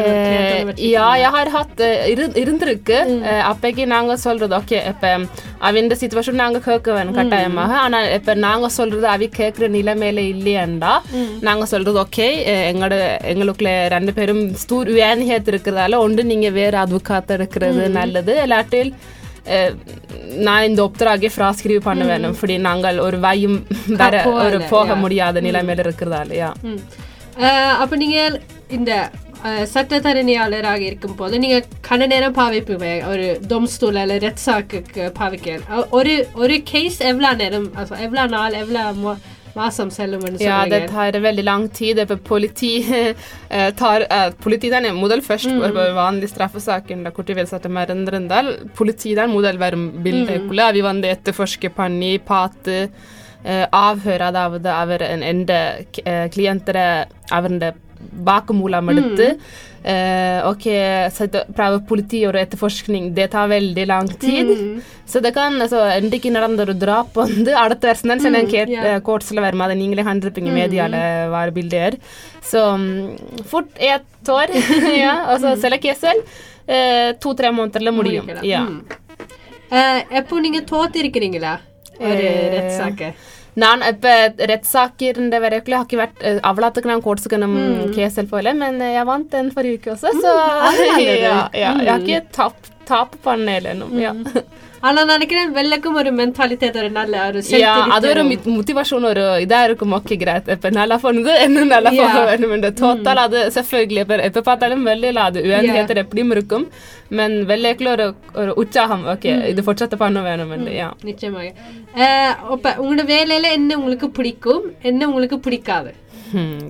hatt 1.51 1.81
eh, 1.81 1.93
iru- 2.13 2.37
இருந்திருக்கு 2.39 2.97
அப்பைக்கு 3.49 3.87
நாங்க 3.87 4.17
சொல்றது 4.19 4.57
ஓகே 4.59 4.79
இப்ப 4.89 5.13
அவ 5.61 5.79
இந்த 5.79 5.95
சிச்சுவேஷன் 6.01 6.41
நாங்க 6.41 6.59
கேட்க 6.61 6.93
வேணும் 6.93 7.15
கட்டாயமாக 7.15 7.73
ஆனா 7.79 8.01
இப்ப 8.11 8.35
நாங்க 8.43 8.69
சொல்றது 8.75 9.07
அவ 9.09 9.29
கேட்கிற 9.33 9.69
நிலைமையில 9.71 10.21
இல்லையாண்டா 10.33 10.93
நாங்க 11.41 11.65
சொல்றது 11.67 11.99
ஓகே 12.01 12.18
எங்களோட 12.19 12.95
எங்களுக்குள்ள 13.25 13.89
ரெண்டு 13.89 14.13
பேரும் 14.13 14.55
ஸ்தூர் 14.55 14.89
உயர்நிகத் 14.89 15.51
இருக்கிறதால 15.51 15.97
ஒன்று 15.97 16.25
நீங்க 16.25 16.49
வேற 16.51 16.85
advokat 16.85 17.33
இருக்கிறது 17.33 17.89
நல்லது. 17.89 18.43
இல்லாட்டில் 18.47 18.93
நான் 20.39 20.65
இந்த 20.65 20.83
ஒப்தராகே 20.85 21.31
ஃப்ராஸ்கிரிவ் 21.37 21.81
பண்ண 21.81 22.05
வேணும். 22.05 22.35
இப்படி 22.35 22.59
நாங்கள் 22.59 22.99
ஒரு 22.99 23.21
வாயும் 23.21 23.67
வேற 23.87 24.25
ஒரு 24.25 24.61
போக 24.71 24.95
முடியாத 24.95 25.41
நிலைமையில 25.41 25.87
இருக்கிறதால 25.87 26.43
யா. 26.43 26.53
ம். 26.63 26.81
அஹ், 27.39 27.77
அப்ப 27.77 27.97
நீங்க 27.97 28.41
இந்த 28.69 29.11
சட்டத்தரணியாளராக 29.75 30.81
இருக்கும் 30.81 31.15
போது 31.15 31.39
நீங்க 31.39 31.65
கன 31.91 32.07
நேரம் 32.07 32.35
பாவிப்பீங்க 32.35 33.09
ஒரு 33.09 33.41
domstol 33.49 33.97
eller 34.03 34.19
rättssakuக்கு 34.21 35.13
பாவிக்க. 35.19 35.59
ஒரு 35.91 36.29
ஒரு 36.35 36.61
கேஸ் 36.65 37.01
எவ்வளவு 37.01 37.37
நேரம் 37.37 37.73
எவ்வளவு 37.99 38.29
நாள் 38.29 38.53
எவ்வளவு 38.53 39.15
Masse 39.59 39.83
om 39.83 39.91
Ja, 40.41 40.63
det 40.71 40.89
tar 40.93 41.19
veldig 41.21 41.45
lang 41.45 41.69
tid. 41.75 42.01
Politi 42.25 42.73
eh, 43.51 43.71
tar 43.75 44.07
uh, 44.07 44.31
Politi 44.39 44.71
er 44.71 44.87
en 44.87 44.99
modell 44.99 45.23
først 45.25 45.51
mm. 45.51 45.63
på 45.75 45.87
vanlige 45.99 46.33
straffesaker. 46.33 47.03
Da 47.05 47.13
Kurtivil 47.15 47.49
satte 47.51 47.71
mer 47.73 47.91
enn 47.95 48.07
Rendal. 48.09 48.55
Politi 48.79 49.15
er 49.17 49.27
en 49.27 49.35
modell 49.35 49.59
hver 49.61 49.77
bilde. 49.77 50.41
Mm. 50.45 50.53
Vi 50.77 50.85
vant 50.85 51.09
etterforskerpanni, 51.09 52.15
pate, 52.27 52.79
eh, 53.45 53.65
uh, 53.65 53.67
avhør 53.73 54.29
av 54.31 54.59
det 54.63 54.73
av 54.75 54.95
en 54.99 55.27
ende 55.27 55.61
klienter 56.35 56.79
avhørende 57.31 57.75
bakomhula 57.99 58.81
med 58.81 59.03
dette. 59.03 59.35
Mm. 59.35 59.67
Eh, 59.89 60.45
og 60.45 60.59
prøve 61.57 61.81
politi 61.89 62.21
og 62.29 62.37
etterforskning, 62.37 63.07
det 63.17 63.31
tar 63.33 63.49
veldig 63.49 63.87
lang 63.89 64.11
tid. 64.21 64.51
Mm. 64.51 64.83
Så 65.09 65.23
det 65.25 65.33
kan 65.33 65.57
altså, 65.65 65.81
ikke 66.05 66.29
innrandere 66.29 66.75
drap 66.77 67.17
under 67.23 67.57
artversenen, 67.63 68.21
selv 68.21 68.43
om 68.43 68.51
mm, 68.51 68.75
eh, 68.77 68.99
kortselen 69.07 69.47
være 69.47 69.57
med 69.57 69.73
den 69.73 69.87
engelske 69.87 70.05
handlingen 70.11 70.51
i 70.53 70.59
media 70.59 70.85
mm. 70.85 70.89
eller 70.91 71.33
hva 71.33 71.47
bildet 71.57 71.87
er. 71.87 71.97
Så 72.45 72.67
mm, 72.77 73.47
fort 73.49 73.73
et 73.81 74.33
år, 74.35 74.53
ja, 75.05 75.15
og 75.33 75.41
så 75.41 75.55
selge 75.63 75.81
kesel. 75.89 76.21
Eh, 76.69 77.15
To-tre 77.23 77.53
måneder 77.57 77.81
eller 77.81 77.97
mulig. 77.97 78.21
Ja. 78.45 78.67
Mm. 78.69 78.85
Eh, 79.71 80.05
er 80.19 80.29
på 80.29 80.37
ingen 80.45 80.69
det 80.69 81.41
eller? 81.41 81.65
Eh, 81.99 82.45
rettssaker? 82.59 83.17
ನಾನು 83.59 83.85
ಅಪ್ಪ 83.91 84.07
rettssaker 84.51 85.19
har 85.81 85.87
ikke 85.87 86.01
vært 86.01 86.25
eh, 86.25 86.41
avla 86.47 86.71
at 86.71 86.79
jeg 86.79 86.87
kort 87.05 87.23
skal 87.23 87.39
gjennom 87.39 87.93
case 87.97 88.23
hele 88.23 88.55
men 88.59 88.81
eh, 88.85 88.95
jeg 88.97 89.09
vant 89.09 89.31
den 89.35 89.53
forrige 89.55 89.83
uke 89.83 89.95
også, 89.97 90.13
så 90.23 90.35
ja, 90.39 91.39
ja, 91.65 91.73
jeg 91.83 91.91
har 91.93 92.05
ikke 92.05 92.25
tapt 92.35 92.73
tap 92.89 93.19
på 93.23 93.37
den 93.37 93.49
eller 93.53 93.75
noe. 93.77 94.01
Ja. 94.01 94.15
ஆனா 94.81 94.93
நான் 94.93 95.07
நினைக்கிறேன் 95.07 95.53
வெள்ளக்கும் 95.53 95.95
ஒரு 95.95 96.11
mentality 96.15 96.79
ஒரு 96.79 96.91
நல்ல 96.91 97.27
ஒரு 97.27 97.41
அது 97.91 98.09
ஒரு 98.09 98.23
motivasjon 98.57 99.05
ஒரு 99.05 99.23
இதா 99.47 99.65
இருக்கும். 99.65 99.93
ஓகே 99.93 100.17
கிராத் 100.17 100.51
இப்ப 100.51 100.71
நல்லா 100.71 101.01
பண்ணுது. 101.03 101.43
இன்னும் 101.43 101.67
நல்லா 101.67 101.91
Yeah. 101.91 102.07
போக 102.07 102.25
வேணும் 102.25 102.63
தோத்தால் 102.81 103.23
அது 103.25 103.53
செஃபெக்லி 103.55 103.99
இப்ப 103.99 104.17
எப்ப 104.23 104.41
பார்த்தாலும் 104.41 104.87
வெள்ளையில 104.87 105.15
அது 105.29 105.41
உயர்ந்தேத்தர் 105.43 105.97
எப்படியும் 105.97 106.31
இருக்கும். 106.31 106.67
Men 107.11 107.45
வெள்ளைக்குள்ள 107.47 107.89
ஒரு 107.89 108.07
ஒரு 108.35 108.55
உற்சாகம். 108.55 109.07
ஓகே 109.07 109.47
இது 109.47 109.63
fortsätta 109.63 109.97
பண்ண 109.97 110.21
வேணும் 110.21 110.67
யா 110.81 110.89
நிச்சயமாக. 111.03 111.53
அஹ், 111.97 112.35
அப்ப 112.51 112.77
உங்களோட 112.79 113.05
வேலையில 113.07 113.51
என்ன 113.53 113.77
உங்களுக்கு 113.77 114.11
பிடிக்கும்? 114.11 114.63
என்ன 114.83 115.07
உங்களுக்கு 115.07 115.41
பிடிக்காது? 115.41 115.95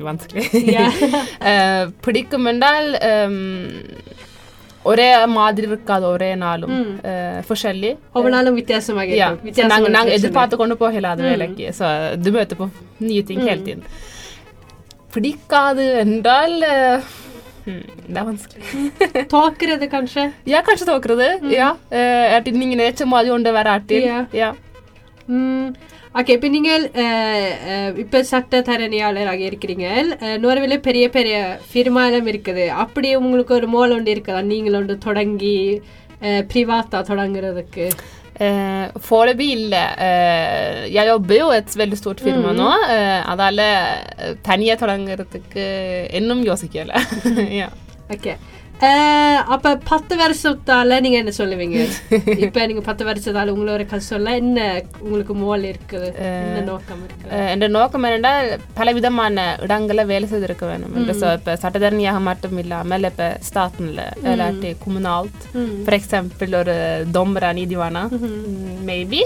Vanskelig. 0.07 0.45
Eh, 1.51 1.89
பிடிக்கும் 2.01 2.45
என்றால் 2.45 2.99
um, 3.11 3.37
ஒரே 4.88 5.08
மாதிரி 5.36 5.68
இருக்காது 5.70 6.06
ஒரே 6.14 6.30
நாளும் 6.36 6.74
uh, 7.12 7.38
forskjellig 7.50 7.92
ஒவ்வொரு 8.16 8.34
நாளும் 8.36 8.58
வித்தியாசமாக 8.60 9.06
Ja, 9.14 9.28
இருக்கும். 9.30 9.30
så 9.30 9.36
நாங்க 9.36 9.48
வித்தியாசமான 9.50 9.94
நாங்க 9.96 10.10
பிரச்சனை. 10.10 10.18
எதிர்பார்த்து 10.20 10.58
கொண்டு 10.62 10.78
போகல 10.82 11.12
அது 11.14 11.24
வேலைக்கு 11.30 11.68
så 11.80 11.86
du 12.24 12.32
möter 12.38 12.58
på 12.62 12.66
nye 13.08 13.22
ting 13.30 13.42
hele 13.50 13.64
tiden 13.68 13.84
பிடிக்காது 15.14 15.84
என்றால் 16.04 16.56
eh, 16.70 16.96
hmm, 17.66 17.82
det 18.08 18.18
er 18.22 18.26
vanskelig 18.30 18.64
தோக்குறது 19.34 19.88
kanske 19.88 20.24
ja 20.54 20.62
kanskje 20.68 20.88
tåkret 20.92 21.22
ja 21.60 21.68
eh, 21.92 22.34
er 22.36 22.40
det 22.46 22.54
ingen 22.58 22.80
vet 22.80 22.98
som 22.98 23.12
hade 23.12 23.32
under 23.32 23.54
vara 23.54 23.76
till 23.90 24.06
Ja. 24.06 24.20
ja 24.42 24.50
ம் 25.30 25.68
Okay 26.15 26.29
இப்போ 26.29 26.49
நீங்கள் 26.49 26.85
இப்போ 27.97 28.25
சட்டத்தரணியாளராக 28.31 29.43
இருக்கிறீங்க. 29.51 29.87
அஹ், 30.21 30.39
நோர்வேல 30.39 30.79
பெரிய 30.79 31.09
பெரிய 31.09 31.37
ஃபிர்மாலம் 31.69 32.27
இருக்குது. 32.27 32.67
அப்படி 32.77 33.17
உங்களுக்கு 33.17 33.55
ஒரு 33.55 33.67
மோல் 33.67 33.93
ஒன்று 33.93 34.15
இருக்குதா? 34.15 34.43
நீங்கள் 34.45 34.75
ஒன்று 34.75 34.99
தொடங்கி 34.99 35.83
ப்ரிவாத்தா 36.53 37.01
தொடங்குறதுக்கு. 37.11 37.89
Foreløpig 39.09 39.51
ille. 39.51 39.81
Jeg 40.89 41.09
jobber 41.09 41.39
jo 41.39 41.51
i 41.51 41.57
et 41.57 41.71
veldig 41.77 41.97
stort 41.97 42.21
firma 42.21 42.53
nå. 42.53 42.69
Eh, 42.89 43.23
அதால 43.27 43.61
தனியாக 44.43 44.87
தொடங்குறதுக்கு 44.87 45.65
இன்னும் 46.13 46.45
யோசிக்கல. 46.45 46.93
ja. 47.53 47.69
ஓகே 48.11 48.33
அஹ், 48.33 48.58
அப்ப 48.81 49.77
பத்து 49.77 50.17
வருஷத்தால 50.17 51.01
நீங்க 51.01 51.19
என்ன 51.19 51.33
சொல்லுவீங்க? 51.39 51.79
இப்ப 52.45 52.67
நீங்க 52.67 52.81
பத்து 52.81 53.05
வருஷத்தால 53.05 53.53
உங்களோட 53.55 53.87
கஷ்டம் 53.87 54.25
என்ன 54.25 54.83
உங்களுக்கு 55.01 55.35
மோல் 55.35 55.65
இருக்குது? 55.65 56.09
என்ன 56.47 56.61
நோக்கம் 56.61 57.01
அஹ் 57.31 57.49
என்ற 57.49 57.69
நோக்கம் 57.69 58.05
என்னென்னா 58.05 58.33
பலவிதமான 58.75 59.57
இடங்கள்ல 59.61 60.07
வேலை 60.07 60.29
செய்திருக்க 60.29 60.67
வேணும் 60.67 61.09
இப்ப 61.35 61.57
சட்டத்தரணியாக 61.63 62.21
மட்டும் 62.21 62.59
இல்லாமல் 62.59 63.03
இப்ப 63.03 63.39
ஸ்டாஃப்ல 63.49 64.01
இல்லாட்டி 64.25 64.77
குமுனால்ட் 64.85 65.43
ஃபார் 65.85 66.01
எக்ஸாம்பிள் 66.01 66.55
ஒரு 66.55 66.77
தொம்பரா 67.13 67.51
நீதிவானா? 67.53 68.05
மேபி 68.87 69.21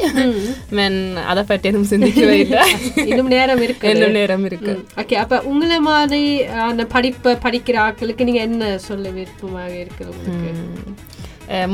மென் 0.71 1.17
அதை 1.17 1.43
பற்றி 1.43 1.69
எதுவும் 1.69 1.89
சிந்திக்கவே 1.89 2.39
இல்லை. 2.39 2.63
இன்னும் 3.07 3.27
நேரம் 3.27 3.63
இருக்கு 3.63 3.91
இன்னும் 3.91 4.11
நேரம் 4.11 4.45
இருக்கு 4.45 4.85
ஓகே 4.97 5.15
அப்ப 5.15 5.41
உங்களை 5.43 5.81
மாதிரி 5.81 6.43
அந்த 6.45 6.87
படிப்பை 6.87 7.33
படிக்கிற 7.35 7.77
ஆட்களுக்கு 7.79 8.25
நீங்க 8.25 8.41
என்ன 8.41 8.79
சொல்ல 8.79 9.11
விருப்பமாக 9.43 9.75
இருக்குது 9.85 10.11
உங்களுக்கு 10.13 10.51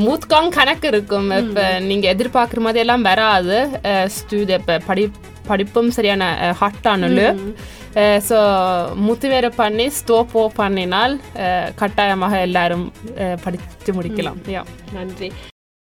மூத்காங் 0.05 0.49
கணக்கு 0.59 0.87
இருக்கும். 0.93 1.29
இப்ப 1.41 1.65
நீங்க 1.89 2.05
எதிர்பார்க்குற 2.15 2.61
மாதிரி 2.67 2.83
எல்லாம் 2.85 3.05
வராது. 3.09 3.57
ஸ்டூட் 4.17 4.53
இப்ப 4.59 4.79
படி 4.87 5.05
படிப்பும் 5.51 5.91
சரியான 5.97 6.25
ஹாட்டானு 6.61 7.27
ஸோ 8.29 8.39
முத்துவேற 9.07 9.47
பண்ணி 9.61 9.87
ஸ்டோப்போ 9.99 10.43
பண்ணினால் 10.61 11.15
கட்டாயமாக 11.83 12.41
எல்லாரும் 12.49 12.87
படித்து 13.45 13.93
முடிக்கலாம். 13.99 14.41
யா. 14.57 14.65
நன்றி. 14.99 15.31